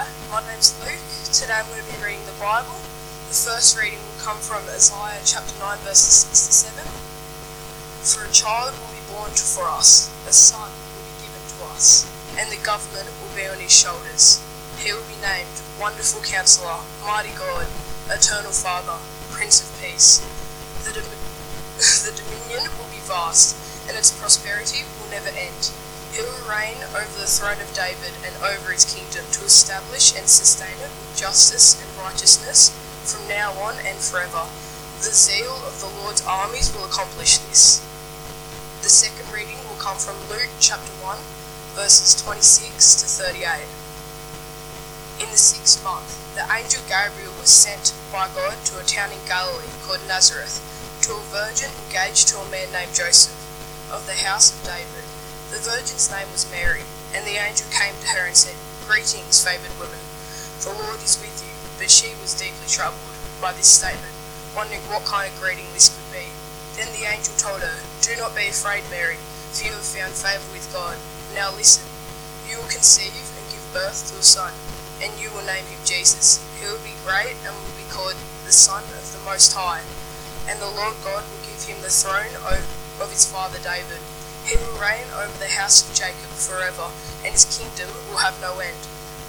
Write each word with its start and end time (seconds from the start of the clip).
Hi, 0.00 0.08
my 0.32 0.40
name's 0.48 0.72
Luke. 0.80 1.04
Today 1.28 1.60
I'm 1.60 1.68
going 1.68 1.84
to 1.84 1.92
be 1.92 2.00
reading 2.00 2.24
the 2.24 2.32
Bible. 2.40 2.72
The 3.28 3.36
first 3.36 3.76
reading 3.76 4.00
will 4.00 4.16
come 4.24 4.40
from 4.40 4.64
Isaiah 4.72 5.20
chapter 5.28 5.52
9, 5.60 5.76
verses 5.84 6.24
6 6.24 6.72
to 6.72 6.72
7. 6.72 6.88
For 8.08 8.24
a 8.24 8.32
child 8.32 8.80
will 8.80 8.96
be 8.96 9.04
born 9.12 9.28
for 9.36 9.68
us, 9.68 10.08
a 10.24 10.32
son 10.32 10.72
will 10.72 11.04
be 11.04 11.20
given 11.20 11.44
to 11.52 11.68
us, 11.76 12.08
and 12.40 12.48
the 12.48 12.56
government 12.64 13.12
will 13.20 13.28
be 13.36 13.44
on 13.44 13.60
his 13.60 13.76
shoulders. 13.76 14.40
He 14.80 14.88
will 14.88 15.04
be 15.04 15.20
named 15.20 15.60
Wonderful 15.76 16.24
Counselor, 16.24 16.80
Mighty 17.04 17.36
God, 17.36 17.68
Eternal 18.08 18.56
Father, 18.56 18.96
Prince 19.28 19.60
of 19.60 19.68
Peace. 19.84 20.24
The, 20.88 20.96
the 22.08 22.16
dominion 22.16 22.72
will 22.80 22.88
be 22.88 23.04
vast, 23.04 23.52
and 23.84 24.00
its 24.00 24.16
prosperity 24.16 24.88
will 24.96 25.12
never 25.12 25.28
end. 25.28 25.76
He 26.12 26.22
will 26.22 26.42
reign 26.42 26.82
over 26.90 27.18
the 27.18 27.30
throne 27.30 27.60
of 27.62 27.72
David 27.72 28.10
and 28.26 28.34
over 28.42 28.72
his 28.72 28.84
kingdom 28.84 29.24
to 29.30 29.44
establish 29.46 30.10
and 30.16 30.26
sustain 30.26 30.74
it 30.82 30.90
with 30.90 31.14
justice 31.16 31.78
and 31.78 31.86
righteousness 32.02 32.74
from 33.06 33.28
now 33.28 33.52
on 33.52 33.78
and 33.86 33.96
forever. 33.96 34.50
The 34.98 35.14
zeal 35.14 35.54
of 35.64 35.80
the 35.80 35.88
Lord's 36.02 36.26
armies 36.26 36.74
will 36.74 36.84
accomplish 36.84 37.38
this. 37.38 37.78
The 38.82 38.88
second 38.88 39.32
reading 39.32 39.62
will 39.68 39.78
come 39.78 39.96
from 39.96 40.18
Luke 40.28 40.50
chapter 40.58 40.92
1, 40.98 41.18
verses 41.78 42.20
26 42.20 43.00
to 43.00 43.06
38. 43.06 43.70
In 45.22 45.30
the 45.30 45.38
sixth 45.38 45.84
month, 45.84 46.34
the 46.34 46.42
angel 46.50 46.82
Gabriel 46.88 47.32
was 47.38 47.50
sent 47.50 47.94
by 48.10 48.26
God 48.34 48.58
to 48.66 48.80
a 48.80 48.84
town 48.84 49.12
in 49.12 49.22
Galilee 49.26 49.70
called 49.86 50.00
Nazareth, 50.08 50.58
to 51.02 51.14
a 51.14 51.20
virgin 51.30 51.70
engaged 51.86 52.28
to 52.28 52.38
a 52.40 52.50
man 52.50 52.72
named 52.72 52.94
Joseph, 52.94 53.36
of 53.92 54.06
the 54.06 54.26
house 54.26 54.50
of 54.50 54.64
David. 54.66 55.04
The 55.50 55.58
virgin's 55.58 56.06
name 56.06 56.30
was 56.30 56.46
Mary, 56.46 56.86
and 57.10 57.26
the 57.26 57.34
angel 57.34 57.66
came 57.74 57.98
to 57.98 58.14
her 58.14 58.22
and 58.22 58.38
said, 58.38 58.54
Greetings, 58.86 59.42
favoured 59.42 59.74
woman, 59.82 59.98
the 60.62 60.70
Lord 60.70 61.02
is 61.02 61.18
with 61.18 61.42
you. 61.42 61.50
But 61.74 61.90
she 61.90 62.14
was 62.22 62.38
deeply 62.38 62.70
troubled 62.70 63.18
by 63.42 63.50
this 63.58 63.66
statement, 63.66 64.14
wondering 64.54 64.86
what 64.86 65.02
kind 65.10 65.26
of 65.26 65.34
greeting 65.42 65.66
this 65.74 65.90
could 65.90 66.06
be. 66.14 66.30
Then 66.78 66.94
the 66.94 67.02
angel 67.02 67.34
told 67.34 67.66
her, 67.66 67.82
Do 67.98 68.14
not 68.14 68.38
be 68.38 68.46
afraid, 68.46 68.86
Mary, 68.94 69.18
for 69.50 69.66
you 69.66 69.74
have 69.74 69.82
found 69.82 70.14
favour 70.14 70.46
with 70.54 70.70
God. 70.70 70.94
Now 71.34 71.50
listen, 71.50 71.82
you 72.46 72.62
will 72.62 72.70
conceive 72.70 73.10
and 73.10 73.50
give 73.50 73.66
birth 73.74 74.06
to 74.14 74.22
a 74.22 74.22
son, 74.22 74.54
and 75.02 75.18
you 75.18 75.34
will 75.34 75.42
name 75.42 75.66
him 75.66 75.82
Jesus. 75.82 76.38
He 76.62 76.70
will 76.70 76.78
be 76.86 76.94
great 77.02 77.34
and 77.42 77.58
will 77.58 77.74
be 77.74 77.90
called 77.90 78.14
the 78.46 78.54
Son 78.54 78.86
of 78.94 79.02
the 79.10 79.18
Most 79.26 79.50
High, 79.58 79.82
and 80.46 80.62
the 80.62 80.70
Lord 80.70 80.94
God 81.02 81.26
will 81.26 81.42
give 81.42 81.66
him 81.66 81.82
the 81.82 81.90
throne 81.90 82.38
of 82.38 83.10
his 83.10 83.26
father 83.26 83.58
David 83.58 83.98
he 84.46 84.56
will 84.56 84.80
reign 84.80 85.06
over 85.14 85.36
the 85.38 85.52
house 85.52 85.84
of 85.84 85.94
Jacob 85.94 86.30
forever, 86.32 86.90
and 87.24 87.32
his 87.32 87.44
kingdom 87.44 87.90
will 88.08 88.24
have 88.24 88.40
no 88.40 88.58
end. 88.58 88.78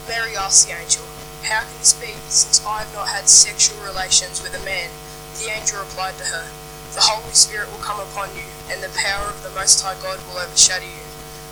Mary 0.08 0.36
asked 0.36 0.68
the 0.68 0.74
angel, 0.74 1.06
How 1.44 1.62
can 1.68 1.78
this 1.80 1.94
be, 1.94 2.16
since 2.32 2.64
I 2.66 2.80
have 2.84 2.94
not 2.94 3.10
had 3.10 3.28
sexual 3.28 3.78
relations 3.84 4.42
with 4.42 4.56
a 4.56 4.64
man? 4.66 4.90
The 5.38 5.52
angel 5.52 5.80
replied 5.80 6.18
to 6.18 6.32
her, 6.32 6.48
The 6.96 7.06
Holy 7.12 7.34
Spirit 7.34 7.72
will 7.72 7.84
come 7.84 8.00
upon 8.00 8.36
you, 8.36 8.48
and 8.72 8.82
the 8.82 8.94
power 8.96 9.30
of 9.30 9.44
the 9.44 9.52
Most 9.52 9.82
High 9.82 10.00
God 10.02 10.20
will 10.28 10.40
overshadow 10.40 10.88
you. 10.88 11.06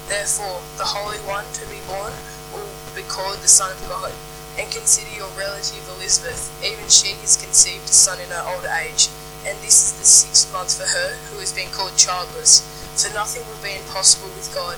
Therefore, 0.08 0.64
the 0.78 0.96
Holy 0.96 1.20
One 1.22 1.46
to 1.60 1.68
be 1.70 1.84
born 1.86 2.14
will 2.52 2.74
be 2.96 3.04
called 3.04 3.40
the 3.40 3.52
Son 3.52 3.72
of 3.72 3.82
God. 3.88 4.14
And 4.58 4.72
consider 4.72 5.12
your 5.16 5.30
relative 5.38 5.88
Elizabeth, 5.88 6.52
even 6.64 6.90
she 6.90 7.14
has 7.22 7.38
conceived 7.38 7.86
a 7.86 7.96
son 7.96 8.20
in 8.20 8.28
her 8.28 8.44
old 8.44 8.66
age, 8.66 9.08
and 9.46 9.56
this 9.60 9.80
is 9.80 10.00
the 10.00 10.04
sixth 10.04 10.52
month 10.52 10.76
for 10.76 10.90
her 10.90 11.16
who 11.32 11.40
has 11.40 11.54
been 11.54 11.70
called 11.70 11.96
childless 11.96 12.79
for 13.00 13.14
nothing 13.16 13.48
will 13.48 13.64
be 13.64 13.80
impossible 13.80 14.28
with 14.36 14.52
God. 14.52 14.76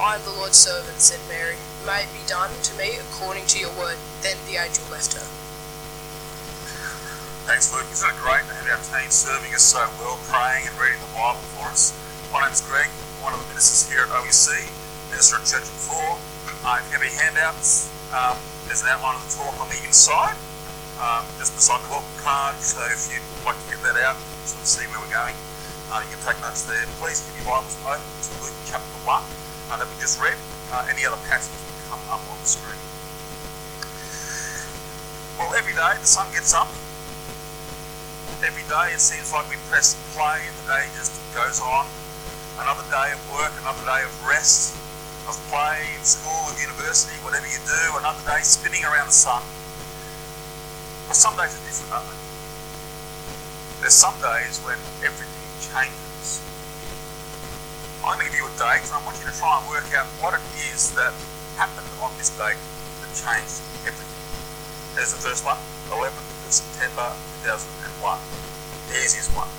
I 0.00 0.16
am 0.16 0.24
the 0.24 0.32
Lord's 0.32 0.56
servant, 0.56 1.04
said 1.04 1.20
Mary. 1.28 1.60
May 1.84 2.08
it 2.08 2.12
be 2.16 2.24
done 2.24 2.48
to 2.48 2.72
me 2.80 2.96
according 2.96 3.44
to 3.52 3.60
your 3.60 3.68
word. 3.76 4.00
Then 4.24 4.40
the 4.48 4.56
angel 4.56 4.88
left 4.88 5.12
her. 5.20 5.26
Thanks, 7.44 7.68
Luke. 7.68 7.84
Isn't 7.92 8.08
it 8.08 8.16
great 8.24 8.40
to 8.48 8.54
have 8.56 8.72
our 8.72 8.80
team 8.88 9.12
serving 9.12 9.52
us 9.52 9.60
so 9.60 9.84
well, 10.00 10.16
praying 10.32 10.64
and 10.64 10.72
reading 10.80 10.96
the 11.04 11.12
Bible 11.12 11.44
for 11.52 11.68
us? 11.68 11.92
My 12.32 12.40
name's 12.40 12.64
Greg, 12.64 12.88
one 13.20 13.36
of 13.36 13.40
the 13.44 13.48
ministers 13.52 13.84
here 13.84 14.08
at 14.08 14.16
OEC, 14.16 14.64
minister 15.12 15.36
at 15.36 15.44
Church. 15.44 15.68
Uh, 15.68 16.80
if 16.80 16.88
you 16.88 16.96
have 16.96 17.04
any 17.04 17.12
handouts, 17.20 17.92
um, 18.16 18.40
there's 18.64 18.80
an 18.80 18.88
outline 18.96 19.20
of 19.20 19.28
the 19.28 19.32
talk 19.36 19.52
on 19.60 19.68
the 19.68 19.80
inside, 19.84 20.40
um, 21.04 21.20
just 21.36 21.52
beside 21.52 21.84
the 21.84 21.92
welcome 21.92 22.16
card. 22.24 22.56
So 22.64 22.80
if 22.88 23.12
you'd 23.12 23.24
like 23.44 23.60
to 23.60 23.66
get 23.68 23.80
that 23.84 24.00
out, 24.00 24.16
sort 24.48 24.64
of 24.64 24.68
see 24.68 24.88
where 24.88 25.04
we're 25.04 25.12
going, 25.12 25.36
uh, 25.90 26.04
you 26.04 26.10
can 26.12 26.20
take 26.20 26.40
notes 26.44 26.68
there. 26.68 26.84
Please 27.00 27.24
keep 27.24 27.40
your 27.40 27.56
Bibles 27.56 27.76
open 27.88 28.04
to 28.04 28.30
Luke 28.44 28.56
chapter 28.68 28.98
1 29.08 29.08
uh, 29.08 29.76
that 29.80 29.88
we 29.88 29.94
just 29.96 30.20
read. 30.20 30.36
Uh, 30.68 30.84
any 30.92 31.04
other 31.08 31.16
passages 31.24 31.56
will 31.56 31.96
come 31.96 32.02
up 32.12 32.20
on 32.28 32.36
the 32.36 32.48
screen. 32.48 32.76
Well, 35.40 35.56
every 35.56 35.72
day 35.72 35.96
the 35.96 36.08
sun 36.08 36.28
gets 36.36 36.52
up. 36.52 36.68
Every 38.44 38.64
day 38.68 38.92
it 38.92 39.00
seems 39.00 39.32
like 39.32 39.48
we 39.48 39.56
press 39.72 39.96
play 40.12 40.44
and 40.44 40.54
the 40.60 40.76
day 40.76 40.84
just 40.92 41.16
goes 41.32 41.60
on. 41.64 41.88
Another 42.60 42.84
day 42.92 43.16
of 43.16 43.20
work, 43.32 43.54
another 43.64 43.80
day 43.88 44.04
of 44.04 44.12
rest, 44.28 44.76
of 45.24 45.40
play, 45.48 45.88
in 45.96 46.04
school, 46.04 46.52
in 46.52 46.68
university, 46.68 47.16
whatever 47.24 47.48
you 47.48 47.60
do, 47.64 47.82
another 47.96 48.20
day 48.28 48.44
spinning 48.44 48.84
around 48.84 49.08
the 49.08 49.16
sun. 49.16 49.40
But 51.08 51.16
some 51.16 51.32
days 51.38 51.56
are 51.56 51.64
different, 51.64 51.96
aren't 51.96 52.12
they? 52.12 52.20
There's 53.80 53.96
some 53.96 54.16
days 54.20 54.60
when 54.66 54.76
everything 55.00 55.37
changes. 55.60 56.40
I'm 58.06 58.16
going 58.16 58.26
to 58.26 58.30
give 58.30 58.40
you 58.40 58.46
a 58.46 58.54
date 58.54 58.86
and 58.86 58.94
I 58.94 59.02
want 59.02 59.18
you 59.18 59.26
to 59.26 59.34
try 59.34 59.58
and 59.58 59.66
work 59.68 59.90
out 59.92 60.06
what 60.22 60.38
it 60.38 60.44
is 60.70 60.94
that 60.94 61.10
happened 61.58 61.90
on 61.98 62.14
this 62.14 62.30
date 62.38 62.56
that 62.56 63.10
changed 63.12 63.58
everything. 63.82 64.06
There's 64.94 65.12
the 65.12 65.20
first 65.20 65.42
one, 65.42 65.58
11th 65.90 66.14
of 66.46 66.52
September 66.54 67.10
2001. 67.42 68.22
The 68.88 68.96
easiest 69.02 69.34
one. 69.34 69.50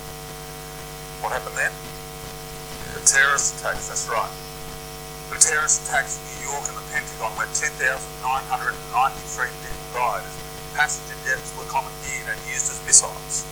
What 1.20 1.36
happened 1.36 1.60
then? 1.60 1.70
The 2.96 3.04
terrorist 3.04 3.60
attacks, 3.60 3.92
that's 3.92 4.08
right. 4.08 4.32
The 5.28 5.38
terrorist 5.38 5.86
attacks 5.86 6.18
in 6.18 6.24
New 6.40 6.56
York 6.56 6.64
and 6.66 6.80
the 6.80 6.86
Pentagon 6.90 7.30
where 7.36 7.46
2,993 7.52 9.52
people 9.62 9.86
died 9.94 10.24
as 10.24 10.34
passenger 10.74 11.14
jets 11.28 11.52
were 11.54 11.68
commandeered 11.68 12.32
and 12.32 12.40
used 12.48 12.72
as 12.72 12.80
missiles. 12.88 13.44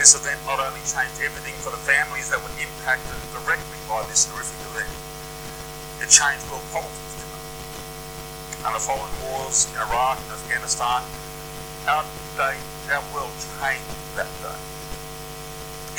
This 0.00 0.16
event 0.16 0.40
not 0.48 0.56
only 0.56 0.80
changed 0.88 1.20
everything 1.20 1.52
for 1.60 1.68
the 1.68 1.76
families 1.76 2.32
that 2.32 2.40
were 2.40 2.56
impacted 2.56 3.20
directly 3.36 3.76
by 3.84 4.00
this 4.08 4.24
horrific 4.32 4.56
event, 4.72 4.88
it 6.00 6.08
changed 6.08 6.40
world 6.48 6.64
politics. 6.72 7.20
And 8.64 8.72
the 8.72 8.80
following 8.80 9.12
wars 9.20 9.68
in 9.68 9.76
Iraq 9.76 10.16
and 10.24 10.32
Afghanistan, 10.40 11.04
our 11.84 12.00
day, 12.32 12.56
our 12.96 13.04
world 13.12 13.36
changed 13.60 13.92
that 14.16 14.32
day. 14.40 14.56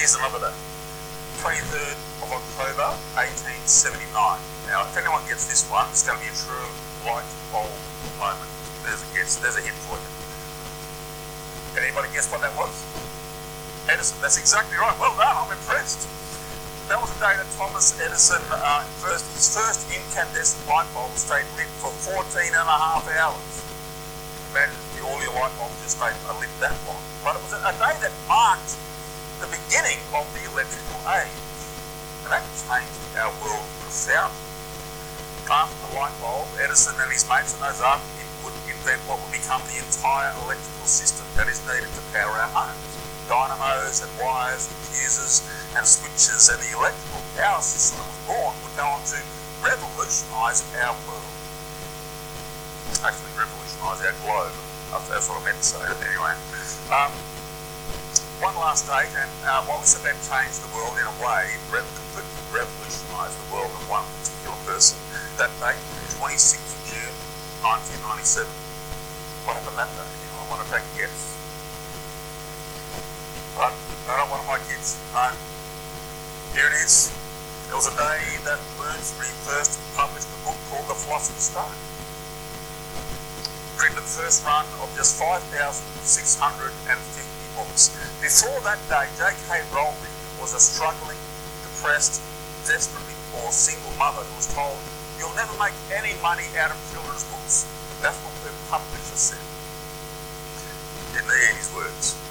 Here's 0.02 0.18
another 0.18 0.50
day. 0.50 0.58
23rd 1.46 2.26
of 2.26 2.42
October 2.42 2.98
1879. 3.22 4.18
Now, 4.66 4.82
if 4.82 4.98
anyone 4.98 5.22
gets 5.30 5.46
this 5.46 5.62
one, 5.70 5.86
it's 5.94 6.02
going 6.02 6.18
to 6.18 6.26
be 6.26 6.34
a 6.34 6.38
true 6.42 6.74
light 7.06 7.30
bulb 7.54 7.70
moment. 8.18 8.50
There's 8.82 9.06
a 9.06 9.10
guess, 9.14 9.38
there's 9.38 9.62
a 9.62 9.62
hint 9.62 9.78
for 9.86 10.02
you. 10.02 10.10
Anybody 11.78 12.10
guess 12.10 12.26
what 12.34 12.42
that 12.42 12.58
was? 12.58 12.74
Edison. 13.90 14.18
That's 14.22 14.38
exactly 14.38 14.78
right. 14.78 14.94
Well 15.00 15.16
done. 15.18 15.34
I'm 15.34 15.52
impressed. 15.52 16.06
That 16.90 17.00
was 17.00 17.10
the 17.16 17.24
day 17.24 17.34
that 17.40 17.48
Thomas 17.56 17.96
Edison, 17.98 18.42
uh, 18.52 18.84
first, 19.00 19.26
his 19.34 19.48
first 19.56 19.88
incandescent 19.90 20.68
light 20.68 20.86
bulb 20.94 21.16
stayed 21.16 21.48
lit 21.56 21.72
for 21.80 21.90
14 21.90 22.52
and 22.52 22.68
a 22.68 22.78
half 22.78 23.08
hours. 23.08 23.64
Imagine 24.52 24.76
the 24.94 25.08
all 25.08 25.18
your 25.24 25.34
light 25.34 25.56
bulb 25.56 25.72
just 25.82 25.98
stayed 25.98 26.14
lit 26.38 26.52
that 26.60 26.76
long. 26.86 27.00
But 27.24 27.40
it 27.40 27.42
was 27.48 27.56
a 27.56 27.74
day 27.80 27.96
that 27.96 28.14
marked 28.28 28.76
the 29.40 29.48
beginning 29.50 30.04
of 30.14 30.28
the 30.36 30.44
electrical 30.52 31.00
age. 31.16 31.32
And 32.28 32.38
that 32.38 32.46
changed 32.68 33.02
our 33.18 33.32
world 33.40 33.66
profoundly. 33.82 34.46
After 35.50 35.80
the 35.88 35.92
light 35.96 36.16
bulb, 36.22 36.48
Edison 36.60 36.96
and 37.02 37.10
his 37.12 37.26
mates 37.26 37.56
and 37.56 37.64
those 37.64 37.82
after 37.82 38.08
him 38.20 38.30
would 38.46 38.56
invent 38.68 39.02
what 39.08 39.18
would 39.24 39.34
become 39.34 39.64
the 39.72 39.80
entire 39.80 40.32
electrical 40.44 40.88
system 40.88 41.26
that 41.36 41.48
is 41.48 41.60
needed 41.66 41.90
to 41.96 42.04
power 42.12 42.36
our 42.36 42.52
homes 42.52 42.91
dynamos 43.32 44.04
and 44.04 44.12
wires 44.20 44.68
and 44.68 44.76
fuses 44.92 45.40
and 45.80 45.88
switches 45.88 46.52
and 46.52 46.60
the 46.60 46.76
electrical 46.76 47.24
power 47.40 47.64
system 47.64 48.04
that 48.04 48.12
was 48.12 48.22
born 48.28 48.52
would 48.60 48.76
go 48.76 48.84
on 48.84 49.00
to 49.08 49.16
revolutionise 49.64 50.68
our 50.84 50.92
world. 51.08 51.32
Actually, 53.08 53.32
revolutionise 53.40 54.04
our 54.04 54.12
globe. 54.28 54.52
That's 55.08 55.32
what 55.32 55.40
I 55.40 55.48
meant 55.48 55.64
to 55.64 55.64
say. 55.64 55.80
Anyway, 55.80 56.36
um, 56.92 57.12
one 58.44 58.52
last 58.60 58.84
date, 58.92 59.16
and 59.16 59.32
uh, 59.48 59.64
while 59.64 59.80
this 59.80 59.96
event 59.96 60.20
changed 60.28 60.60
the 60.60 60.72
world 60.76 61.00
in 61.00 61.08
a 61.08 61.16
way, 61.24 61.56
completely 61.72 62.44
revolutionised 62.52 63.40
the 63.40 63.48
world 63.56 63.72
of 63.72 63.84
one 63.88 64.04
particular 64.20 64.60
person. 64.68 65.00
That 65.40 65.56
date, 65.64 65.80
26th 66.20 66.68
of 66.68 66.82
June, 66.84 67.16
1997. 67.64 68.44
What 69.48 69.56
happened 69.56 69.80
that 69.80 69.88
day? 69.96 70.12
I 70.36 70.44
want 70.52 70.60
to 70.60 70.68
take 70.68 70.84
a 70.84 71.08
guess. 71.08 71.41
No, 73.56 73.68
not 74.08 74.30
one 74.30 74.40
of 74.40 74.48
my 74.48 74.60
kids. 74.68 75.00
No. 75.14 75.32
Here 76.56 76.68
it 76.68 76.76
is. 76.84 77.12
It 77.72 77.76
was 77.76 77.88
a 77.88 77.96
day 77.96 78.20
that 78.44 78.60
Bloomsbury 78.76 79.32
first 79.48 79.80
published 79.96 80.28
a 80.28 80.40
book 80.44 80.60
called 80.70 80.88
The 80.88 80.96
Philosopher's 80.96 81.52
Stone. 81.52 81.76
printed 83.76 83.98
the 83.98 84.08
first 84.08 84.44
run 84.46 84.66
of 84.84 84.92
just 84.96 85.16
5,650 85.20 86.76
books. 87.56 87.96
Before 88.22 88.60
that 88.68 88.80
day, 88.88 89.08
J.K. 89.18 89.64
Rowling 89.72 90.16
was 90.40 90.54
a 90.54 90.60
struggling, 90.60 91.18
depressed, 91.64 92.22
desperately 92.68 93.16
poor 93.32 93.52
single 93.52 93.92
mother 93.98 94.22
who 94.22 94.36
was 94.36 94.48
told, 94.54 94.80
You'll 95.20 95.36
never 95.36 95.54
make 95.58 95.74
any 95.92 96.14
money 96.22 96.48
out 96.58 96.72
of 96.72 96.80
children's 96.92 97.24
books. 97.32 97.68
That's 98.02 98.18
what 98.26 98.34
her 98.44 98.54
publisher 98.70 99.16
said. 99.16 99.44
In 101.16 101.28
the 101.28 101.38
his 101.56 101.72
words. 101.76 102.31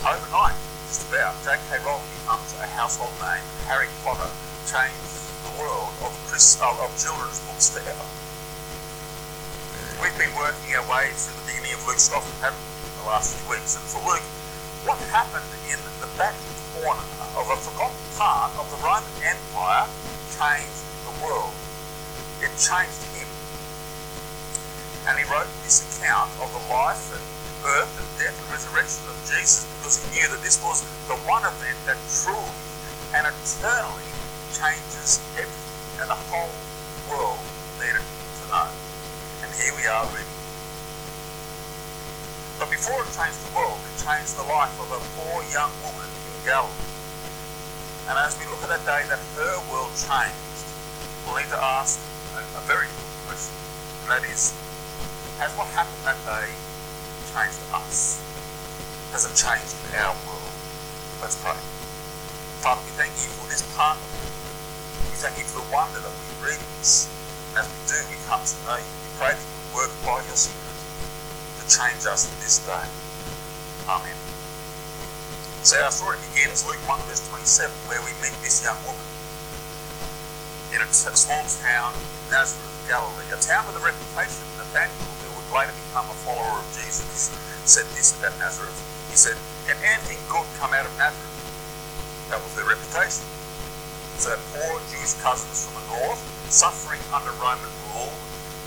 Overnight, 0.00 0.56
just 0.88 1.04
about, 1.12 1.36
J.K. 1.44 1.84
Rowling 1.84 2.08
becomes 2.24 2.56
a 2.56 2.64
household 2.72 3.12
name. 3.20 3.44
Harry 3.68 3.84
Potter 4.00 4.32
changed 4.64 5.12
the 5.44 5.52
world 5.60 5.92
of, 6.00 6.16
of 6.16 6.88
children's 6.96 7.36
books 7.44 7.68
forever. 7.68 8.08
We've 10.00 10.16
been 10.16 10.32
working 10.40 10.72
our 10.72 10.88
way 10.88 11.12
through 11.12 11.36
the 11.36 11.52
beginning 11.52 11.76
of 11.76 11.84
Luke's 11.84 12.08
gospel, 12.08 12.32
haven't 12.40 12.56
we, 12.56 12.88
in 12.88 12.96
the 13.04 13.12
last 13.12 13.36
few 13.36 13.44
weeks? 13.52 13.76
And 13.76 13.84
for 13.84 14.00
Luke, 14.08 14.24
what 14.88 14.96
happened 15.12 15.52
in 15.68 15.76
the 16.00 16.08
back 16.16 16.32
corner 16.80 17.04
of 17.36 17.52
a 17.52 17.60
forgotten 17.60 18.00
part 18.16 18.56
of 18.56 18.64
the 18.72 18.80
Roman 18.80 19.04
Empire 19.20 19.84
changed 20.32 20.80
the 21.04 21.12
world. 21.20 21.52
It 22.40 22.56
changed 22.56 23.04
him. 23.12 23.28
And 25.12 25.20
he 25.20 25.28
wrote 25.28 25.52
this 25.60 25.84
account 25.84 26.32
of 26.40 26.48
the 26.56 26.64
life 26.72 27.12
and 27.12 27.29
birth 27.60 27.92
and 28.00 28.08
death 28.16 28.32
and 28.32 28.48
resurrection 28.48 29.04
of 29.12 29.16
Jesus 29.28 29.68
because 29.78 30.00
he 30.00 30.16
knew 30.16 30.28
that 30.32 30.40
this 30.40 30.56
was 30.64 30.80
the 31.12 31.16
one 31.28 31.44
event 31.44 31.76
that 31.84 32.00
truly 32.08 32.56
and 33.12 33.28
eternally 33.28 34.08
changes 34.56 35.20
everything 35.36 36.00
and 36.00 36.08
the 36.08 36.20
whole 36.32 36.52
world 37.12 37.40
needed 37.76 38.00
to 38.00 38.44
know 38.48 38.68
And 39.44 39.50
here 39.60 39.76
we 39.76 39.84
are 39.84 40.04
reading. 40.08 40.36
But 42.56 42.72
before 42.72 43.04
it 43.04 43.12
changed 43.12 43.40
the 43.44 43.52
world, 43.52 43.76
it 43.76 43.96
changed 44.00 44.40
the 44.40 44.48
life 44.48 44.72
of 44.80 44.88
a 44.96 45.00
poor 45.16 45.44
young 45.52 45.72
woman 45.84 46.08
in 46.08 46.36
Galilee. 46.48 46.88
And 48.08 48.16
as 48.16 48.36
we 48.40 48.48
look 48.48 48.64
at 48.64 48.72
that 48.72 48.84
day 48.88 49.04
that 49.08 49.20
her 49.36 49.54
world 49.68 49.92
changed, 50.00 50.64
we'll 51.24 51.36
need 51.36 51.52
to 51.52 51.60
ask 51.60 52.00
a, 52.36 52.40
a 52.56 52.62
very 52.64 52.88
important 52.88 53.20
question. 53.28 53.56
And 54.04 54.08
that 54.16 54.24
is, 54.24 54.56
has 55.36 55.52
what 55.60 55.68
happened 55.76 56.00
that 56.08 56.20
day 56.24 56.48
changed 57.30 57.62
us? 57.70 58.18
Has 59.14 59.22
it 59.26 59.34
changed 59.38 59.74
our 59.94 60.14
world? 60.26 60.54
Let's 61.22 61.38
pray. 61.38 61.58
Father, 62.62 62.82
we 62.82 62.92
thank 62.98 63.14
you 63.22 63.30
for 63.38 63.46
this 63.46 63.62
part. 63.78 63.98
We 65.06 65.14
thank 65.18 65.38
you 65.38 65.46
for 65.46 65.62
the 65.62 65.68
wonder 65.70 66.02
that 66.02 66.10
we 66.10 66.26
read 66.50 66.60
this. 66.78 67.06
As 67.54 67.66
we 67.70 67.78
do, 67.86 67.98
we 68.10 68.18
come 68.26 68.42
to 68.42 68.56
know 68.66 68.78
you 68.78 68.90
We 69.06 69.10
pray 69.18 69.32
that 69.34 69.46
you 69.46 69.62
work 69.74 69.92
by 70.02 70.18
your 70.26 70.38
Spirit 70.38 70.74
to 71.58 71.64
change 71.70 72.02
us 72.06 72.26
this 72.42 72.58
day. 72.66 72.86
Amen. 73.86 74.18
So 75.62 75.78
our 75.82 75.92
story 75.94 76.18
begins, 76.32 76.66
Luke 76.66 76.82
1 76.88 76.98
verse 77.06 77.22
27, 77.30 77.70
where 77.86 78.00
we 78.02 78.10
meet 78.24 78.34
this 78.42 78.64
young 78.64 78.78
woman 78.82 79.06
in 80.72 80.80
a 80.82 80.88
small 80.90 81.44
town 81.62 81.94
in 81.94 82.30
Nazareth, 82.30 82.74
Galilee, 82.88 83.30
a 83.34 83.38
town 83.38 83.66
with 83.66 83.76
a 83.76 83.84
reputation. 83.84 84.46
Nathaniel, 84.56 85.19
would 85.50 85.58
later 85.58 85.74
become 85.90 86.06
a 86.06 86.14
follower 86.22 86.62
of 86.62 86.66
Jesus, 86.78 87.34
said 87.66 87.86
this 87.98 88.14
about 88.18 88.38
Nazareth. 88.38 88.74
He 89.10 89.16
said, 89.18 89.34
Can 89.66 89.76
anything 89.82 90.18
good 90.30 90.46
come 90.62 90.70
out 90.70 90.86
of 90.86 90.94
Nazareth? 90.94 91.26
That 92.30 92.38
was 92.38 92.54
their 92.54 92.66
reputation. 92.66 93.26
So 94.22 94.38
poor 94.54 94.78
Jewish 94.94 95.18
cousins 95.18 95.66
from 95.66 95.82
the 95.82 95.86
north, 95.98 96.22
suffering 96.46 97.02
under 97.10 97.34
Roman 97.42 97.66
rule, 97.90 98.14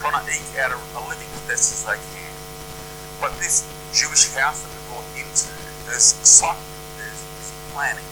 trying 0.03 0.19
to 0.19 0.23
eke 0.27 0.59
out 0.59 0.75
a 0.75 1.01
living 1.07 1.29
as 1.31 1.41
best 1.47 1.71
as 1.71 1.81
they 1.87 1.99
can. 2.19 2.33
But 3.23 3.31
this 3.39 3.63
Jewish 3.95 4.27
house 4.35 4.67
that 4.67 4.71
we're 4.75 4.99
brought 4.99 5.07
into, 5.15 5.47
there's 5.87 6.19
excitement, 6.19 6.67
there's, 6.99 7.21
there's 7.23 7.51
planning. 7.71 8.07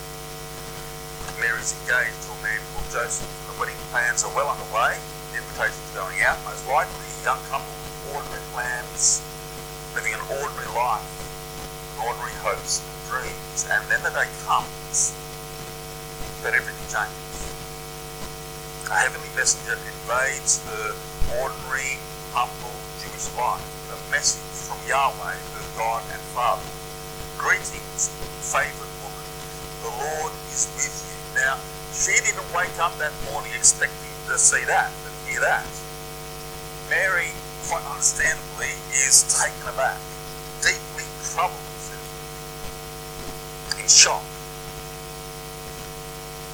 Mary's 1.44 1.76
engaged 1.84 2.16
to 2.24 2.30
a 2.32 2.40
man 2.46 2.62
called 2.72 2.88
Joseph. 2.94 3.28
The 3.50 3.58
wedding 3.60 3.80
plans 3.90 4.24
are 4.24 4.32
well 4.32 4.48
underway. 4.48 4.96
The 5.34 5.42
invitation's 5.42 5.92
going 5.92 6.22
out, 6.24 6.38
most 6.46 6.64
likely. 6.70 7.10
Young 7.26 7.42
couple, 7.50 7.74
ordinary 8.14 8.41
plans, 8.52 9.24
living 9.96 10.14
an 10.14 10.22
ordinary 10.30 10.68
life, 10.76 11.04
ordinary 12.00 12.36
hopes 12.44 12.84
and 12.84 12.92
dreams. 13.10 13.68
And 13.72 13.84
then 13.88 14.04
the 14.04 14.12
day 14.12 14.28
comes 14.46 15.16
that 16.44 16.54
everything 16.54 16.88
changes. 16.92 17.32
A 18.92 18.96
heavenly 18.96 19.32
messenger 19.36 19.80
invades 19.80 20.60
the 20.68 20.96
ordinary, 21.40 21.96
humble 22.36 22.76
Jewish 23.00 23.32
life. 23.40 23.64
A 23.92 23.98
message 24.12 24.44
from 24.68 24.80
Yahweh, 24.88 25.40
the 25.56 25.64
God 25.78 26.04
and 26.12 26.22
Father. 26.36 26.68
Greetings, 27.38 28.12
favored 28.52 28.92
woman. 29.00 29.28
The 29.84 29.94
Lord 29.96 30.34
is 30.52 30.68
with 30.76 30.92
you. 31.08 31.40
Now, 31.40 31.56
she 31.96 32.20
didn't 32.20 32.48
wake 32.54 32.76
up 32.80 32.98
that 33.00 33.14
morning 33.32 33.52
expecting 33.56 34.12
to 34.28 34.38
see 34.38 34.64
that 34.66 34.92
and 34.92 35.14
hear 35.28 35.40
that. 35.40 35.68
Mary, 36.90 37.32
quite 37.68 37.86
understandably, 37.86 38.74
is 38.94 39.28
taken 39.30 39.68
aback, 39.68 40.00
deeply 40.62 41.06
troubled, 41.34 41.60
in 43.78 43.88
shock. 43.88 44.24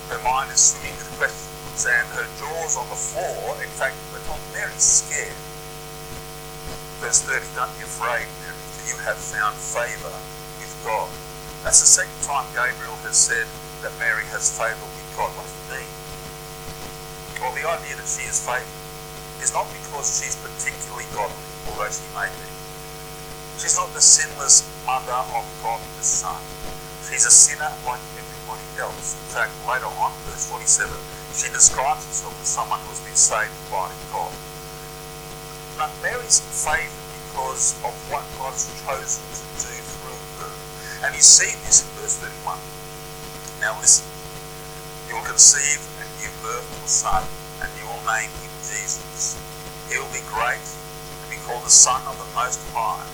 Her 0.10 0.22
mind 0.24 0.52
is 0.52 0.72
swimming 0.72 0.96
with 0.96 1.12
questions 1.20 1.86
and 1.86 2.08
her 2.16 2.28
jaws 2.40 2.78
on 2.78 2.88
the 2.90 2.96
floor. 2.96 3.56
In 3.60 3.70
fact, 3.76 3.96
become 4.16 4.40
very 4.56 4.74
scared. 4.80 5.36
Verse 7.04 7.22
30, 7.28 7.44
don't 7.54 7.72
be 7.78 7.84
afraid, 7.84 8.26
Mary, 8.42 8.58
for 8.74 8.84
you 8.88 8.98
have 9.04 9.20
found 9.20 9.54
favour 9.56 10.16
with 10.58 10.74
God. 10.88 11.12
That's 11.64 11.82
the 11.84 11.90
second 11.90 12.18
time 12.24 12.48
Gabriel 12.56 12.96
has 13.04 13.18
said 13.18 13.46
that 13.84 13.92
Mary 14.00 14.24
has 14.32 14.50
favour 14.56 14.88
with 14.88 15.08
God. 15.20 15.30
What 15.36 15.46
does 15.46 15.54
it 15.54 15.84
mean? 15.84 15.92
Well, 17.44 17.54
the 17.54 17.68
idea 17.68 18.00
that 18.00 18.08
she 18.08 18.26
is 18.26 18.40
favoured 18.42 18.77
is 19.42 19.54
not 19.54 19.68
because 19.70 20.08
she's 20.18 20.36
particularly 20.38 21.06
godly, 21.14 21.46
although 21.70 21.92
she 21.92 22.06
may 22.14 22.30
be. 22.30 22.48
She's 23.58 23.78
not 23.78 23.90
the 23.94 24.02
sinless 24.02 24.66
mother 24.86 25.18
of 25.34 25.46
God 25.64 25.82
the 25.98 26.04
Son. 26.06 26.38
She's 27.10 27.26
a 27.26 27.34
sinner 27.34 27.74
like 27.86 28.02
everybody 28.14 28.68
else. 28.78 29.18
In 29.18 29.28
fact, 29.34 29.54
later 29.66 29.90
on, 29.98 30.14
verse 30.30 30.46
47, 30.50 30.94
she 31.34 31.50
describes 31.50 32.06
herself 32.06 32.38
as 32.42 32.48
someone 32.48 32.80
who 32.86 32.94
has 32.94 33.02
been 33.02 33.18
saved 33.18 33.58
by 33.70 33.90
God. 34.14 34.34
But 35.78 35.90
Mary's 36.02 36.42
favoured 36.42 36.90
because 37.14 37.78
of 37.82 37.94
what 38.10 38.26
God's 38.38 38.70
chosen 38.86 39.26
to 39.26 39.46
do 39.62 39.74
through 39.74 40.22
her. 40.42 40.54
And 41.06 41.16
you 41.16 41.22
see 41.22 41.54
this 41.66 41.86
in 41.86 41.90
verse 41.98 42.18
31. 42.18 42.58
Now 43.62 43.78
listen. 43.82 44.06
You 45.10 45.16
will 45.16 45.26
conceive 45.26 45.82
and 46.02 46.08
give 46.22 46.34
birth 46.44 46.66
to 46.66 46.84
a 46.84 46.88
son, 46.88 47.24
and 47.62 47.70
you 47.80 47.88
will 47.88 48.04
name 48.06 48.30
him 48.30 48.47
Jesus. 48.68 49.40
He 49.88 49.96
will 49.96 50.12
be 50.12 50.24
great 50.28 50.60
and 50.60 51.28
be 51.32 51.40
called 51.48 51.64
the 51.64 51.72
Son 51.72 52.04
of 52.04 52.20
the 52.20 52.28
Most 52.36 52.60
High. 52.76 53.08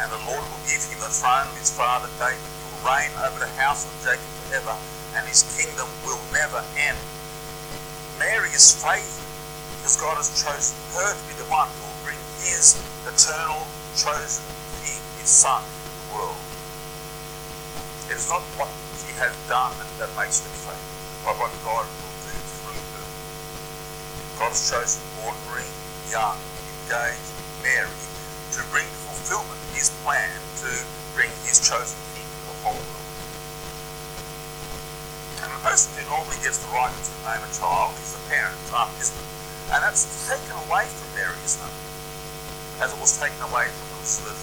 And 0.00 0.08
the 0.08 0.22
Lord 0.24 0.40
will 0.48 0.64
give 0.64 0.80
him 0.88 0.98
the 1.04 1.12
throne 1.12 1.46
of 1.46 1.56
his 1.60 1.68
father 1.68 2.08
David. 2.16 2.40
He 2.40 2.64
will 2.72 2.84
reign 2.88 3.12
over 3.20 3.38
the 3.38 3.52
house 3.60 3.84
of 3.84 3.92
Jacob 4.00 4.24
forever, 4.48 4.74
and 5.14 5.28
his 5.28 5.44
kingdom 5.52 5.86
will 6.02 6.20
never 6.32 6.64
end. 6.80 6.96
Mary 8.18 8.48
is 8.56 8.72
favoured 8.80 9.28
because 9.76 10.00
God 10.00 10.16
has 10.16 10.32
chosen 10.32 10.78
her 10.96 11.12
to 11.12 11.24
be 11.28 11.34
the 11.36 11.48
one 11.52 11.68
who 11.76 11.84
will 11.84 12.00
bring 12.08 12.20
his 12.40 12.78
eternal 13.04 13.68
chosen 13.98 14.44
king, 14.80 15.00
his 15.20 15.28
son, 15.28 15.60
into 15.60 15.90
the 15.92 16.06
world. 16.16 16.40
It 18.08 18.16
is 18.16 18.30
not 18.30 18.42
what 18.56 18.70
she 19.04 19.12
has 19.20 19.36
done 19.48 19.76
that 19.98 20.08
makes 20.16 20.40
her 20.40 20.54
favoured, 20.64 20.80
but 21.26 21.34
what 21.36 21.52
God 21.64 21.84
will. 21.84 22.11
God 24.42 24.58
has 24.58 24.66
chosen 24.74 24.98
ordinary, 25.22 25.70
young, 26.10 26.34
engaged 26.82 27.30
Mary 27.62 27.94
to 28.58 28.60
bring 28.74 28.90
fulfillment 29.06 29.54
his 29.70 29.94
plan 30.02 30.34
to 30.66 30.70
bring 31.14 31.30
his 31.46 31.62
chosen 31.62 31.94
to 31.94 32.22
the 32.50 32.56
whole 32.66 32.74
world. 32.74 33.06
And 35.46 35.50
the 35.54 35.62
person 35.62 35.94
who 35.94 36.10
normally 36.10 36.42
gets 36.42 36.58
the 36.58 36.74
right 36.74 36.90
to 36.90 37.12
name 37.22 37.38
a 37.38 37.50
child 37.54 37.94
is 38.02 38.18
the 38.18 38.22
parents, 38.26 38.58
isn't 38.66 39.14
it? 39.14 39.30
And 39.70 39.78
that's 39.78 40.10
taken 40.26 40.58
away 40.66 40.90
from 40.90 41.06
Mary, 41.14 41.38
isn't 41.46 41.62
it? 41.62 41.78
As 42.82 42.90
it 42.90 42.98
was 42.98 43.14
taken 43.14 43.38
away 43.46 43.70
from 43.70 43.86
Elizabeth 44.02 44.42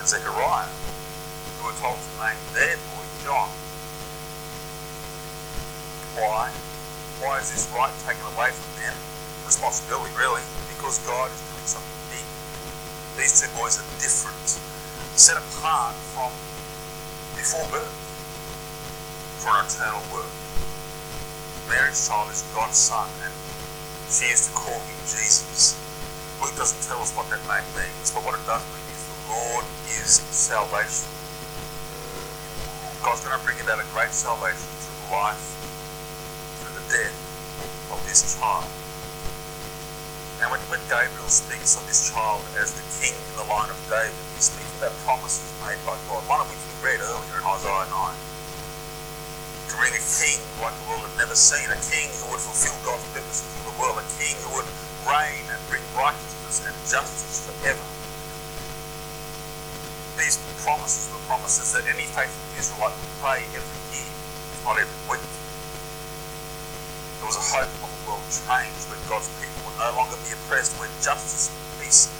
and 0.00 0.08
Zechariah, 0.08 0.72
who 1.60 1.68
were 1.68 1.76
told 1.76 2.00
to 2.00 2.12
name 2.16 2.40
their 2.56 2.80
boy 2.80 3.04
John. 3.28 3.52
Why? 6.16 6.48
Why 7.20 7.44
is 7.44 7.52
this 7.52 7.68
right 7.76 7.92
taken 8.08 8.24
away 8.32 8.56
from 8.56 8.72
them? 8.80 8.96
Responsibility, 9.48 10.12
really, 10.12 10.44
because 10.76 11.00
God 11.08 11.32
is 11.32 11.40
doing 11.48 11.64
something 11.64 12.00
big. 12.12 12.26
These 13.16 13.40
two 13.40 13.48
boys 13.56 13.80
are 13.80 13.88
different, 13.96 14.44
set 15.16 15.40
apart 15.40 15.96
from 16.12 16.28
before 17.32 17.64
birth 17.72 17.96
for 19.40 19.56
an 19.56 19.64
eternal 19.64 20.04
work. 20.12 20.28
Mary's 21.64 21.96
child 21.96 22.28
is 22.28 22.44
God's 22.52 22.76
son, 22.76 23.08
and 23.24 23.32
she 24.12 24.28
is 24.28 24.48
to 24.48 24.52
call 24.52 24.76
him 24.84 25.00
Jesus. 25.08 25.80
Luke 26.44 26.52
doesn't 26.52 26.84
tell 26.84 27.00
us 27.00 27.16
what 27.16 27.24
that 27.32 27.40
name 27.48 27.64
means, 27.72 28.12
but 28.12 28.20
what 28.28 28.36
it 28.36 28.44
does 28.44 28.60
mean 28.68 28.84
is 28.92 29.00
the 29.00 29.32
Lord 29.32 29.64
is 29.96 30.20
salvation. 30.28 31.08
God's 33.00 33.24
going 33.24 33.32
to 33.32 33.44
bring 33.48 33.56
about 33.64 33.80
a 33.80 33.88
great 33.96 34.12
salvation 34.12 34.68
through 34.76 35.08
the 35.08 35.16
life, 35.16 35.40
through 36.60 36.76
the 36.76 36.84
death 36.92 37.16
of 37.96 37.96
this 38.04 38.36
child. 38.36 38.68
Now, 40.38 40.54
when, 40.54 40.62
when 40.70 40.78
Gabriel 40.86 41.26
speaks 41.26 41.74
of 41.74 41.82
this 41.90 42.14
child 42.14 42.46
as 42.54 42.70
the 42.70 42.86
king 43.02 43.14
in 43.14 43.34
the 43.34 43.46
line 43.50 43.70
of 43.70 43.78
David, 43.90 44.14
he 44.34 44.40
speaks 44.40 44.70
about 44.78 44.94
promises 45.02 45.50
made 45.66 45.82
by 45.82 45.98
God, 46.06 46.22
one 46.30 46.38
of 46.38 46.46
which 46.46 46.62
we 46.62 46.74
read 46.78 47.02
earlier 47.02 47.42
in 47.42 47.44
Isaiah 47.44 47.90
9 47.90 48.14
to 49.68 49.76
bring 49.76 49.92
a 49.92 50.00
king 50.00 50.40
like 50.64 50.72
the 50.80 50.86
world 50.88 51.04
had 51.04 51.16
never 51.20 51.36
seen, 51.36 51.68
a 51.68 51.76
king 51.92 52.08
who 52.22 52.32
would 52.32 52.40
fulfill 52.40 52.72
God's 52.86 53.04
purposes 53.12 53.50
in 53.60 53.68
the 53.68 53.76
world, 53.76 54.00
a 54.00 54.06
king 54.16 54.32
who 54.46 54.56
would 54.56 54.70
reign 55.04 55.44
and 55.44 55.60
bring 55.68 55.84
righteousness 55.92 56.64
and 56.64 56.72
justice 56.88 57.44
forever. 57.44 57.84
These 60.16 60.40
promises 60.64 61.12
were 61.12 61.20
promises 61.28 61.76
that 61.76 61.84
any 61.84 62.08
faithful 62.16 62.46
Israelite 62.56 62.96
would 62.96 63.14
pray 63.20 63.44
every 63.52 63.80
year, 63.92 64.08
not 64.64 64.80
every 64.80 65.00
week. 65.04 65.26
There 67.20 67.28
was 67.28 67.36
a 67.36 67.44
hope 67.44 67.70
of 67.84 67.92
a 67.92 68.00
world 68.08 68.24
change 68.24 68.78
where 68.88 68.98
God's 69.04 69.28
people 69.36 69.67
no 69.78 69.94
longer 69.94 70.18
be 70.26 70.34
oppressed, 70.34 70.74
where 70.82 70.90
justice 70.98 71.54
and 71.54 71.58
peace 71.78 72.10